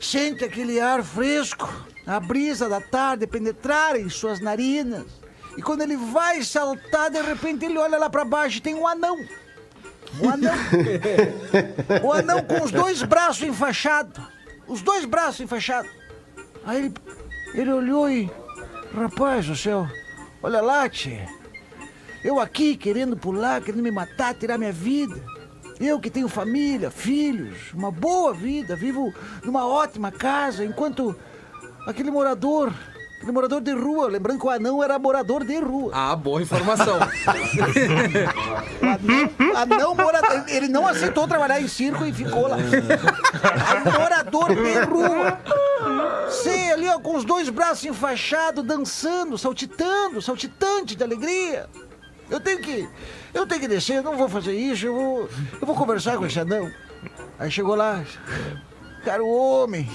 [0.00, 1.68] sente aquele ar fresco,
[2.06, 5.04] a brisa da tarde penetrar em suas narinas.
[5.58, 8.86] E quando ele vai saltar, de repente ele olha lá pra baixo e tem um
[8.88, 9.18] anão.
[10.20, 10.54] Um anão.
[12.02, 14.22] o anão com os dois braços enfaixados.
[14.66, 15.90] Os dois braços enfaixados.
[16.64, 16.94] Aí ele,
[17.54, 18.30] ele olhou e.
[18.94, 19.88] Rapaz do céu,
[20.40, 21.28] olha lá, tia.
[22.22, 25.20] Eu aqui querendo pular, querendo me matar, tirar minha vida.
[25.80, 29.12] Eu que tenho família, filhos, uma boa vida, vivo
[29.42, 31.16] numa ótima casa, enquanto
[31.86, 32.72] aquele morador,
[33.16, 35.90] aquele morador de rua, lembrando que o anão era morador de rua.
[35.92, 36.98] Ah, boa informação.
[39.56, 42.56] Anão morador, ele não aceitou trabalhar em circo e ficou lá.
[43.98, 45.38] morador de rua.
[46.30, 51.68] Sei ali, ó, com os dois braços enfaixados, dançando, saltitando, saltitante de alegria.
[52.30, 52.88] Eu tenho que.
[53.32, 55.28] Eu tenho que descer, não vou fazer isso, eu vou.
[55.60, 56.70] Eu vou conversar com esse anão.
[57.38, 58.04] Aí chegou lá.
[59.04, 59.88] Cara, o homem.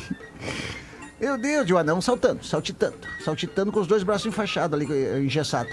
[1.19, 5.69] Meu Deus, e o anão saltando, saltitando, saltitando com os dois braços enfaixados ali, engessado.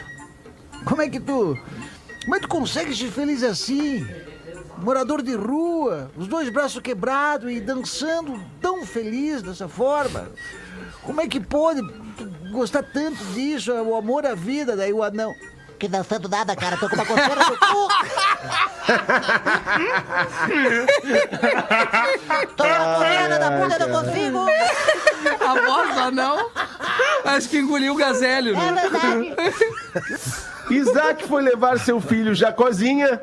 [0.85, 1.57] Como é que tu.
[2.25, 4.05] Como é que tu consegue ser feliz assim?
[4.79, 10.29] morador de rua, os dois braços quebrados e dançando tão feliz dessa forma.
[11.03, 11.81] Como é que pode
[12.51, 15.33] gostar tanto disso, o amor à vida, daí o anão?
[15.79, 17.89] Que dançando nada, cara, tô com uma coceira no cu.
[22.57, 24.47] tô com uma coceira na bunda, não consigo.
[25.41, 26.51] A voz do anão.
[27.25, 28.57] Acho que engoliu o gazélio.
[28.57, 28.83] É Né?
[28.83, 29.37] verdade.
[30.71, 33.21] Isaac foi levar seu filho Jacozinha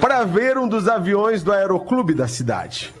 [0.00, 2.94] para ver um dos aviões do aeroclube da cidade.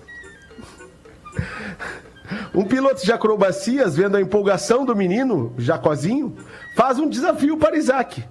[2.54, 6.36] Um piloto de acrobacias, vendo a empolgação do menino, Jacozinho,
[6.76, 8.24] faz um desafio para Isaac.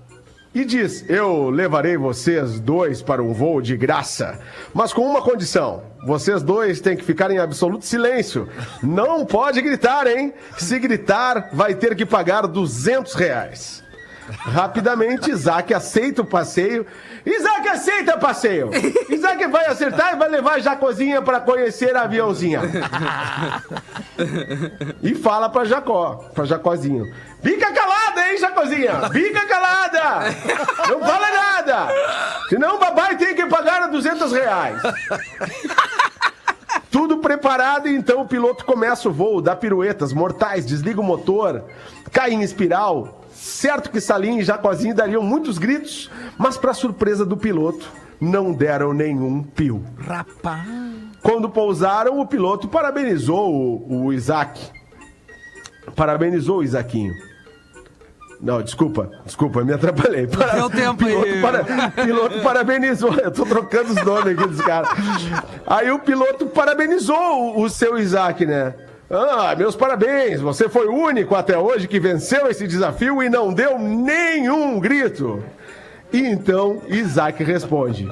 [0.54, 4.40] E diz: Eu levarei vocês dois para um voo de graça,
[4.74, 5.84] mas com uma condição.
[6.06, 8.50] Vocês dois têm que ficar em absoluto silêncio.
[8.82, 10.34] Não pode gritar, hein?
[10.58, 13.81] Se gritar, vai ter que pagar 200 reais.
[14.30, 16.86] Rapidamente, Isaac aceita o passeio.
[17.26, 18.70] Isaac aceita o passeio.
[19.10, 22.62] Isaac vai acertar e vai levar Jacozinha para conhecer a aviãozinha.
[25.02, 27.14] E fala pra Jacó, pra Jacozinho.
[27.42, 29.10] Fica calada, hein, Jacozinha?
[29.12, 30.36] Fica calada!
[30.88, 31.88] Não fala nada!
[32.50, 34.82] Senão o babai tem que pagar 200 reais.
[36.90, 41.64] Tudo preparado, então o piloto começa o voo, dá piruetas mortais, desliga o motor,
[42.12, 43.21] cai em espiral.
[43.44, 47.90] Certo que Salim e Jacozinho dariam muitos gritos, mas para surpresa do piloto,
[48.20, 49.84] não deram nenhum pio.
[49.98, 50.64] Rapaz.
[51.24, 54.62] Quando pousaram, o piloto parabenizou o, o Isaac.
[55.96, 57.12] Parabenizou o Isaquinho.
[58.40, 60.28] Não, desculpa, desculpa, me atrapalhei.
[60.28, 61.12] Para- Deu tempo aí.
[61.12, 64.90] piloto, para- piloto parabenizou, eu tô trocando os nomes aqui dos caras.
[65.66, 67.18] Aí o piloto parabenizou
[67.58, 68.76] o, o seu Isaac, né?
[69.14, 73.54] Ah, meus parabéns, você foi o único até hoje que venceu esse desafio e não
[73.54, 75.44] deu nenhum grito.
[76.14, 78.08] E então Isaac responde: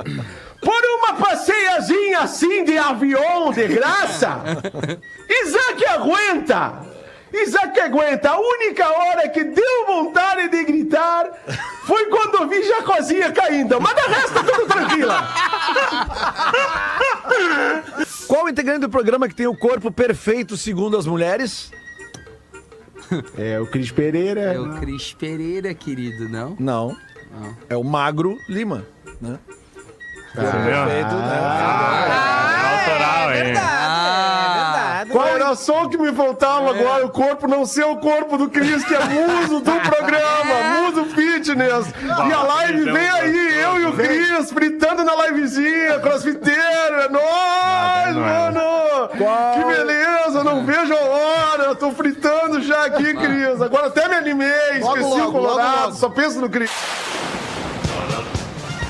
[0.62, 4.42] Por uma passeiazinha assim de avião de graça,
[5.30, 6.89] Isaac aguenta!
[7.34, 8.32] Isaac aguenta!
[8.32, 11.30] A única hora que deu vontade de gritar
[11.86, 15.28] foi quando eu vi Jacozinha caindo, mas o resto tudo tranquila!
[18.28, 21.72] Qual integrante do programa que tem o corpo perfeito segundo as mulheres?
[23.38, 24.54] É o Cris Pereira.
[24.54, 26.56] É o Cris Pereira, querido, não?
[26.60, 26.96] Não.
[27.70, 28.86] É o Magro Lima,
[29.20, 29.40] né?
[30.36, 30.44] Viu?
[30.44, 31.40] perfeito, né?
[32.72, 33.30] Autoral,
[35.08, 35.12] hein?
[35.12, 37.06] Qual era só o que me faltava agora?
[37.06, 41.88] O corpo não ser o corpo do Cris, que é muso do programa, muso fitness.
[42.04, 48.16] E a live vem aí, eu e o Cris, fritando na livezinha, crossfiteiro, é nóis,
[48.16, 48.20] é.
[48.20, 48.60] mano!
[49.10, 53.62] Que beleza, não vejo a hora, eu tô fritando já aqui, Cris.
[53.62, 55.96] Agora até me animei, Logo, esqueci logo, o Colorado, logo, logo.
[55.96, 56.72] só penso no Cris.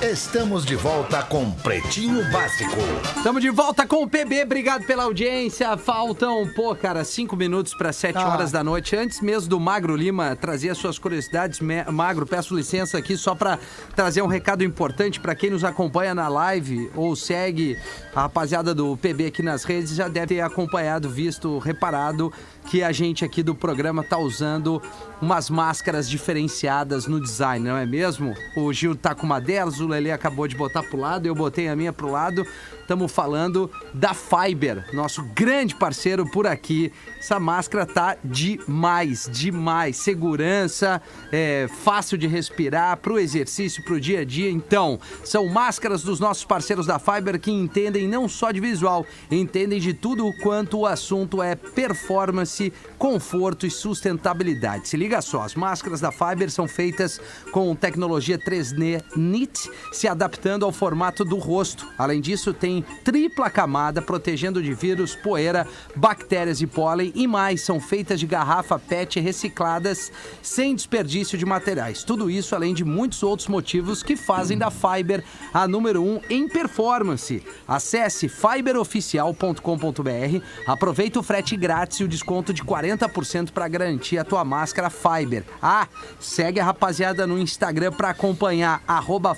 [0.02, 2.72] Estamos de volta com Pretinho Básico.
[3.18, 5.76] Estamos de volta com o PB, obrigado pela audiência.
[5.76, 8.30] Faltam, pô, cara, cinco minutos para sete Ah.
[8.30, 8.96] horas da noite.
[8.96, 11.60] Antes mesmo do Magro Lima trazer as suas curiosidades,
[11.92, 13.60] Magro, peço licença aqui só para
[13.94, 17.78] trazer um recado importante para quem nos acompanha na live ou segue
[18.16, 22.32] a rapaziada do PB aqui nas redes, já deve ter acompanhado, visto, reparado
[22.68, 24.82] que a gente aqui do programa tá usando
[25.22, 28.34] umas máscaras diferenciadas no design, não é mesmo?
[28.56, 31.68] O Gil tá com uma delas, o Lele acabou de botar pro lado, eu botei
[31.68, 32.46] a minha pro lado.
[32.90, 36.92] Estamos falando da Fiber, nosso grande parceiro por aqui.
[37.20, 39.98] Essa máscara tá demais, demais.
[39.98, 41.00] Segurança,
[41.32, 44.50] é, fácil de respirar, pro exercício, pro dia a dia.
[44.50, 49.80] Então, são máscaras dos nossos parceiros da Fiber que entendem não só de visual, entendem
[49.80, 54.88] de tudo o quanto o assunto é performance, conforto e sustentabilidade.
[54.88, 57.22] Se liga só, as máscaras da Fiber são feitas
[57.52, 61.88] com tecnologia 3D NIT, se adaptando ao formato do rosto.
[61.96, 67.62] Além disso, tem tripla camada protegendo de vírus, poeira, bactérias e pólen e mais.
[67.62, 70.12] São feitas de garrafa PET recicladas
[70.42, 72.04] sem desperdício de materiais.
[72.04, 75.24] Tudo isso além de muitos outros motivos que fazem da Fiber
[75.54, 77.44] a número 1 um em performance.
[77.68, 84.44] Acesse fiberoficial.com.br, aproveita o frete grátis e o desconto de 40% para garantir a tua
[84.44, 85.44] máscara Fiber.
[85.62, 85.88] Ah,
[86.20, 88.82] segue a rapaziada no Instagram para acompanhar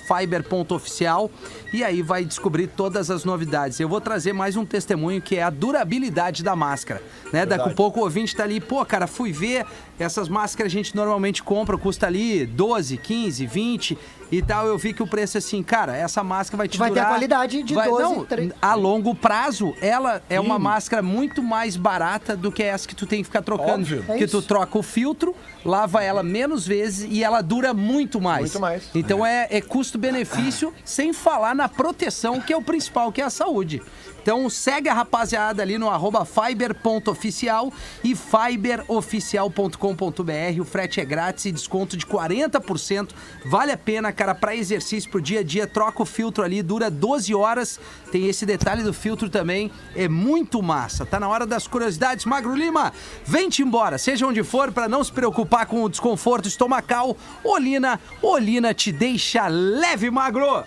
[0.06, 1.30] fiber.oficial
[1.72, 3.31] e aí vai descobrir todas as novidades.
[3.80, 7.02] Eu vou trazer mais um testemunho que é a durabilidade da máscara.
[7.32, 7.46] Né?
[7.46, 9.66] Daqui a pouco o ouvinte tá ali, pô, cara, fui ver
[9.98, 13.98] essas máscaras a gente normalmente compra, custa ali 12, 15, 20
[14.32, 16.88] e tal, eu vi que o preço é assim, cara, essa máscara vai te Vai
[16.88, 17.06] ter durar...
[17.06, 21.76] a qualidade de 12, não, tre- a longo prazo, ela é uma máscara muito mais
[21.76, 23.72] barata do que essa que tu tem que ficar trocando.
[23.82, 24.04] Óbvio.
[24.08, 28.40] É que tu troca o filtro, lava ela menos vezes e ela dura muito mais.
[28.42, 28.88] Muito mais.
[28.94, 33.30] Então é, é custo-benefício, sem falar na proteção, que é o principal, que é a
[33.30, 33.82] saúde.
[34.22, 37.72] Então segue a rapaziada ali no arroba fiber.oficial
[38.04, 40.60] e fiberoficial.com.br.
[40.60, 43.10] O frete é grátis e desconto de 40%.
[43.44, 45.66] Vale a pena, cara, para exercício pro dia a dia.
[45.66, 47.80] Troca o filtro ali, dura 12 horas.
[48.12, 49.72] Tem esse detalhe do filtro também.
[49.96, 51.04] É muito massa.
[51.04, 52.24] Tá na hora das curiosidades.
[52.24, 52.92] Magro Lima,
[53.26, 57.16] vem-te embora, seja onde for, para não se preocupar com o desconforto estomacal.
[57.42, 60.64] Olina, Olina te deixa leve, Magro.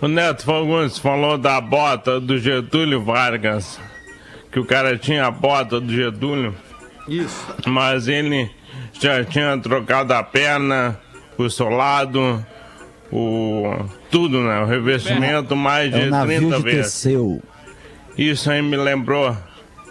[0.00, 3.80] O Neto Fagundes falou da bota do Getúlio Vargas.
[4.52, 6.54] Que o cara tinha a bota do Getúlio.
[7.08, 7.54] Isso.
[7.66, 8.50] Mas ele
[9.00, 10.98] já tinha trocado a perna,
[11.36, 12.44] o solado,
[13.10, 13.72] o.
[14.10, 14.60] tudo, né?
[14.60, 17.02] O revestimento mais de 30 vezes.
[17.02, 17.42] Teseu.
[18.16, 19.36] Isso aí me lembrou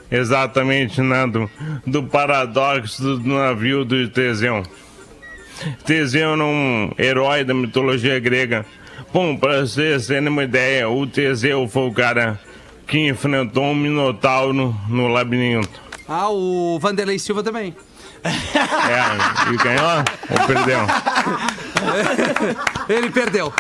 [0.09, 1.49] exatamente né, do,
[1.85, 4.63] do paradoxo do navio do Teseu.
[5.85, 8.65] Teseu era um herói da mitologia grega.
[9.13, 12.39] Bom, para vocês terem uma ideia, o Teseu foi o cara
[12.87, 15.79] que enfrentou um minotauro no labirinto.
[16.09, 17.75] Ah, o Vanderlei Silva também.
[18.23, 20.79] É, e ganhou ou perdeu?
[22.89, 23.53] Ele perdeu.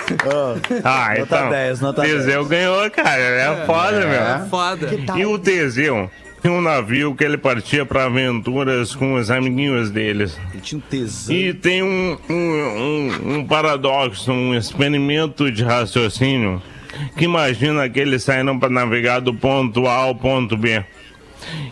[0.83, 1.49] Ah, então.
[1.49, 3.19] 10, nota Teseu ganhou, cara.
[3.19, 4.49] É foda, meu.
[4.49, 4.89] Foda.
[5.15, 6.09] E o Teseu
[6.51, 10.37] um navio que ele partia para aventuras com os amiguinhos deles.
[10.51, 11.35] Ele tinha um tesão.
[11.35, 16.61] E tem um, um, um, um paradoxo, um experimento de raciocínio
[17.17, 20.83] que imagina que eles saíram para navegar do ponto A ao ponto B.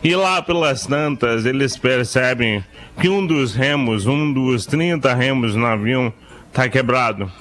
[0.04, 2.64] E lá pelas tantas eles percebem
[3.00, 6.14] que um dos remos, um dos 30 remos do navio,
[6.52, 7.32] tá quebrado.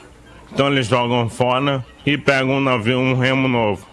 [0.52, 3.86] Então eles jogam fora e pegam um navio, um remo novo.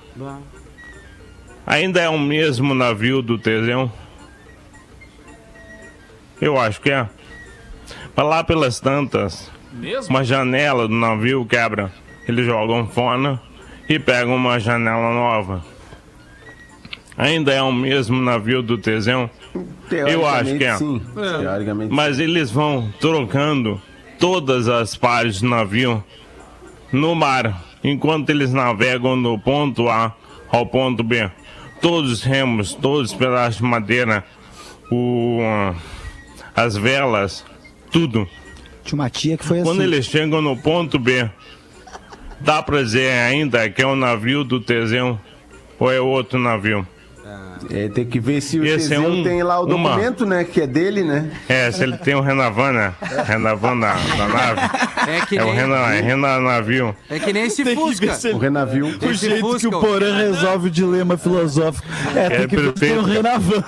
[1.67, 3.91] Ainda é o mesmo navio do Teseu?
[6.39, 7.05] Eu acho que é.
[8.15, 10.09] Mas lá pelas tantas, Mesmo?
[10.15, 11.91] uma janela do navio quebra.
[12.25, 13.37] Eles jogam fora
[13.89, 15.61] e pegam uma janela nova.
[17.17, 19.29] Ainda é o mesmo navio do Teseu?
[19.91, 20.77] Eu acho que é.
[20.77, 21.93] Sim, teoricamente.
[21.93, 23.81] Mas eles vão trocando
[24.17, 26.01] todas as partes do navio
[26.93, 30.15] no mar, enquanto eles navegam do ponto A
[30.49, 31.29] ao ponto B.
[31.81, 34.25] Todos os remos, todos os pedaços de madeira,
[34.91, 35.39] o,
[36.55, 37.45] as velas,
[37.91, 38.27] tudo.
[38.83, 39.91] Tinha uma tia que foi Quando assim.
[39.91, 41.29] eles chegam no ponto B,
[42.39, 45.19] dá pra dizer ainda que é o navio do Teseu
[45.79, 46.87] ou é outro navio?
[47.71, 50.43] É, tem que ver se o Esse é um- tem lá o uma- documento, né?
[50.43, 51.29] Que é dele, né?
[51.49, 52.93] É, se ele tem o Renavan, né?
[53.25, 54.61] Renavan na, na nave.
[55.07, 56.95] É que É o nem, Renan, é Renan navio.
[57.09, 58.07] é que nem esse Fusca.
[58.33, 58.87] O Renavio.
[59.01, 61.87] O Esse jeito Fusca, que o Porã resolve o dilema filosófico.
[62.15, 63.07] É, É tem que ver se tem um perfeito.
[63.23, 63.63] Renavan.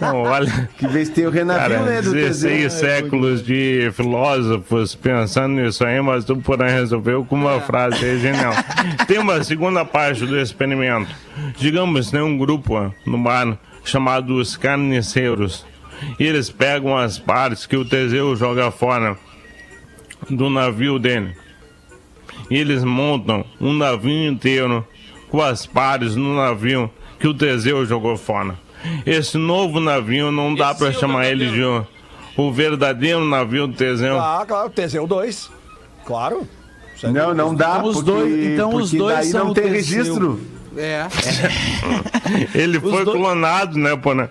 [0.00, 2.02] Não, olha, Que vê se tem o Renavio, cara, né?
[2.02, 2.88] Do 16 Teseu.
[2.88, 8.54] séculos de filósofos pensando nisso aí, mas tu porém resolveu com uma frase aí genial.
[9.06, 11.10] Tem uma segunda parte do experimento.
[11.58, 15.64] Digamos, tem um grupo ó, no mar chamado os carniceiros.
[16.18, 19.16] E eles pegam as partes que o Teseu joga fora
[20.28, 21.36] do navio dele.
[22.50, 24.86] E eles montam um navio inteiro
[25.30, 28.58] com as partes no navio que o Teseu jogou fora.
[29.06, 31.86] Esse novo navio não dá pra é chamar ele de o-
[32.36, 34.18] o verdadeiro navio do Teseu.
[34.20, 35.50] Ah, claro, Teseu 2.
[36.04, 36.46] Claro.
[37.04, 37.76] Não, não dá.
[37.78, 39.74] Então os porque, dois- então os porque dois daí são não o tem Teseu.
[40.04, 40.40] registro.
[40.76, 41.06] É.
[42.54, 44.30] Ele foi dois- clonado, né, Pona?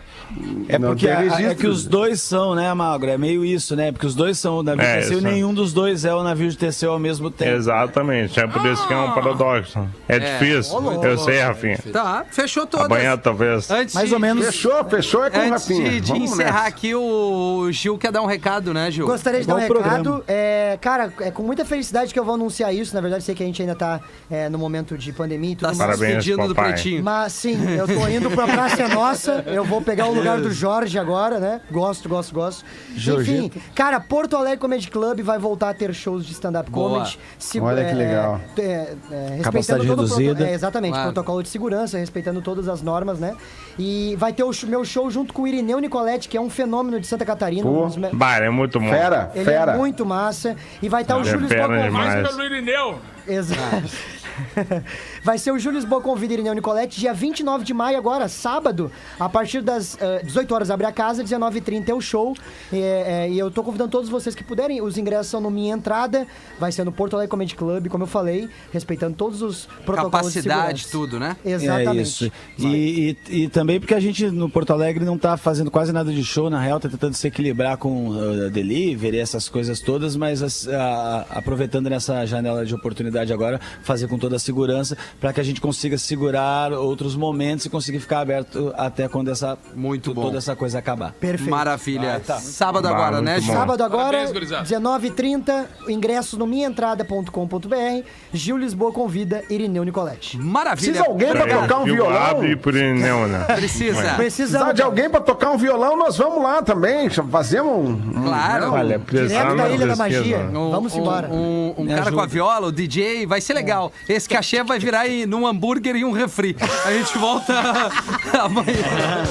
[0.67, 3.09] É Não porque a- é que os dois são, né, Magro?
[3.09, 3.91] É meio isso, né?
[3.91, 6.23] Porque os dois são o navio É, de Teseu e nenhum dos dois é o
[6.23, 7.51] navio de Teseu ao mesmo tempo.
[7.51, 9.88] Exatamente, é por isso que é um paradoxo.
[10.07, 11.77] É, difícil, eu sei, Rafinha.
[11.91, 12.86] Tá, fechou todas.
[12.86, 13.69] Amanhã talvez.
[13.69, 14.45] Antes Mais de- ou menos.
[14.45, 15.89] Fechou, fechou é com o Antes Rafinha.
[15.89, 16.67] de, de encerrar nessa.
[16.67, 19.05] aqui, o Gil quer dar um recado, né, Gil?
[19.05, 19.81] Gostaria de dar um Bom recado.
[19.84, 20.23] programa.
[20.27, 22.95] É, cara, é com muita felicidade que eu vou anunciar isso.
[22.95, 23.99] Na verdade, sei que a gente ainda tá
[24.31, 25.99] é, no momento de pandemia e tudo Tá mais.
[25.99, 27.03] Parabéns, do pretinho.
[27.03, 29.43] Mas sim, eu tô indo pra Praça é Nossa.
[29.47, 31.61] Eu vou pegar o lugar do Jorge agora, né?
[31.71, 32.65] Gosto, gosto, gosto.
[32.95, 37.17] Enfim, cara, Porto Alegre Comedy Club vai voltar a ter shows de stand-up comedy.
[37.38, 38.39] Se- Olha que legal.
[38.57, 40.47] é, é, é, Capacidade respeitando todo o proto- reduzida.
[40.49, 41.11] é, exatamente, Claro.
[41.13, 43.36] protocolo de segurança, respeitando todas as normas, né?
[43.78, 46.49] E vai ter o sh- meu show junto com o Irineu Nicoletti, que é um
[46.49, 47.63] fenômeno de Santa Catarina.
[47.63, 47.86] Pô.
[47.88, 48.89] um Bah, é muito bom.
[48.89, 49.74] Fera, Ele fera.
[49.74, 50.55] é muito massa.
[50.82, 51.91] E vai estar o é Júlio.
[51.91, 52.99] Mais pelo Irineu.
[53.28, 53.84] Exato.
[55.23, 59.27] Vai ser o Júlio Lisboa convida Irineu Nicolete, dia 29 de maio, agora, sábado, a
[59.29, 62.36] partir das eh, 18 horas abre a casa, 19h30 é o show.
[62.71, 62.77] É,
[63.25, 64.81] é, e eu tô convidando todos vocês que puderem.
[64.81, 66.27] Os ingressos são no Minha Entrada,
[66.59, 70.88] vai ser no Porto Alegre Comedy Club, como eu falei, respeitando todos os protocolos Capacidade,
[70.88, 71.36] tudo, né?
[71.45, 71.97] Exatamente.
[71.99, 72.31] É isso.
[72.59, 76.11] E, e, e também porque a gente no Porto Alegre não tá fazendo quase nada
[76.11, 80.41] de show, na real, tá tentando se equilibrar com uh, delivery, essas coisas todas, mas
[80.41, 85.41] as- a- aproveitando nessa janela de oportunidade agora, fazer com toda a segurança para que
[85.41, 90.21] a gente consiga segurar outros momentos e conseguir ficar aberto até quando essa, Muito bom.
[90.21, 91.11] toda essa coisa acabar.
[91.19, 91.51] Perfeito.
[91.51, 92.15] Maravilha.
[92.15, 92.39] Ah, tá.
[92.39, 93.41] Sábado Bah, agora, né, bom.
[93.41, 93.53] Gil?
[93.53, 94.63] Sábado agora, Parabéns, gurizada.
[94.63, 98.07] 19h30, ingressos no minhaentrada.com.br.
[98.34, 100.38] Gil Lisboa convida Irineu Nicolete.
[100.38, 100.93] Maravilha.
[100.93, 102.17] Precisa alguém pra tocar um violão?
[102.17, 103.43] Abre por Irineu, né?
[103.55, 104.13] Precisa.
[104.15, 104.74] Precisamos.
[104.74, 107.09] de alguém pra tocar um violão, nós vamos lá também.
[107.09, 107.91] Fazemos um.
[107.91, 108.71] um- Claro.
[108.71, 109.95] Olha, Direto da Ilha da.
[109.97, 110.38] Magia.
[110.39, 111.28] Um- Vamos embora.
[111.30, 112.28] Um, um cara com a ajuda.
[112.28, 113.91] viola, o DJ, vai ser legal.
[114.14, 116.55] Esse cachê vai virar aí num hambúrguer e um refri.
[116.86, 117.51] A gente volta
[118.39, 119.24] amanhã.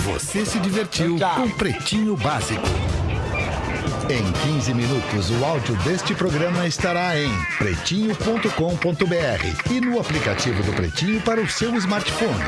[0.00, 2.66] Você se divertiu com Pretinho Básico.
[4.10, 11.20] Em 15 minutos, o áudio deste programa estará em pretinho.com.br e no aplicativo do Pretinho
[11.20, 12.44] para o seu smartphone.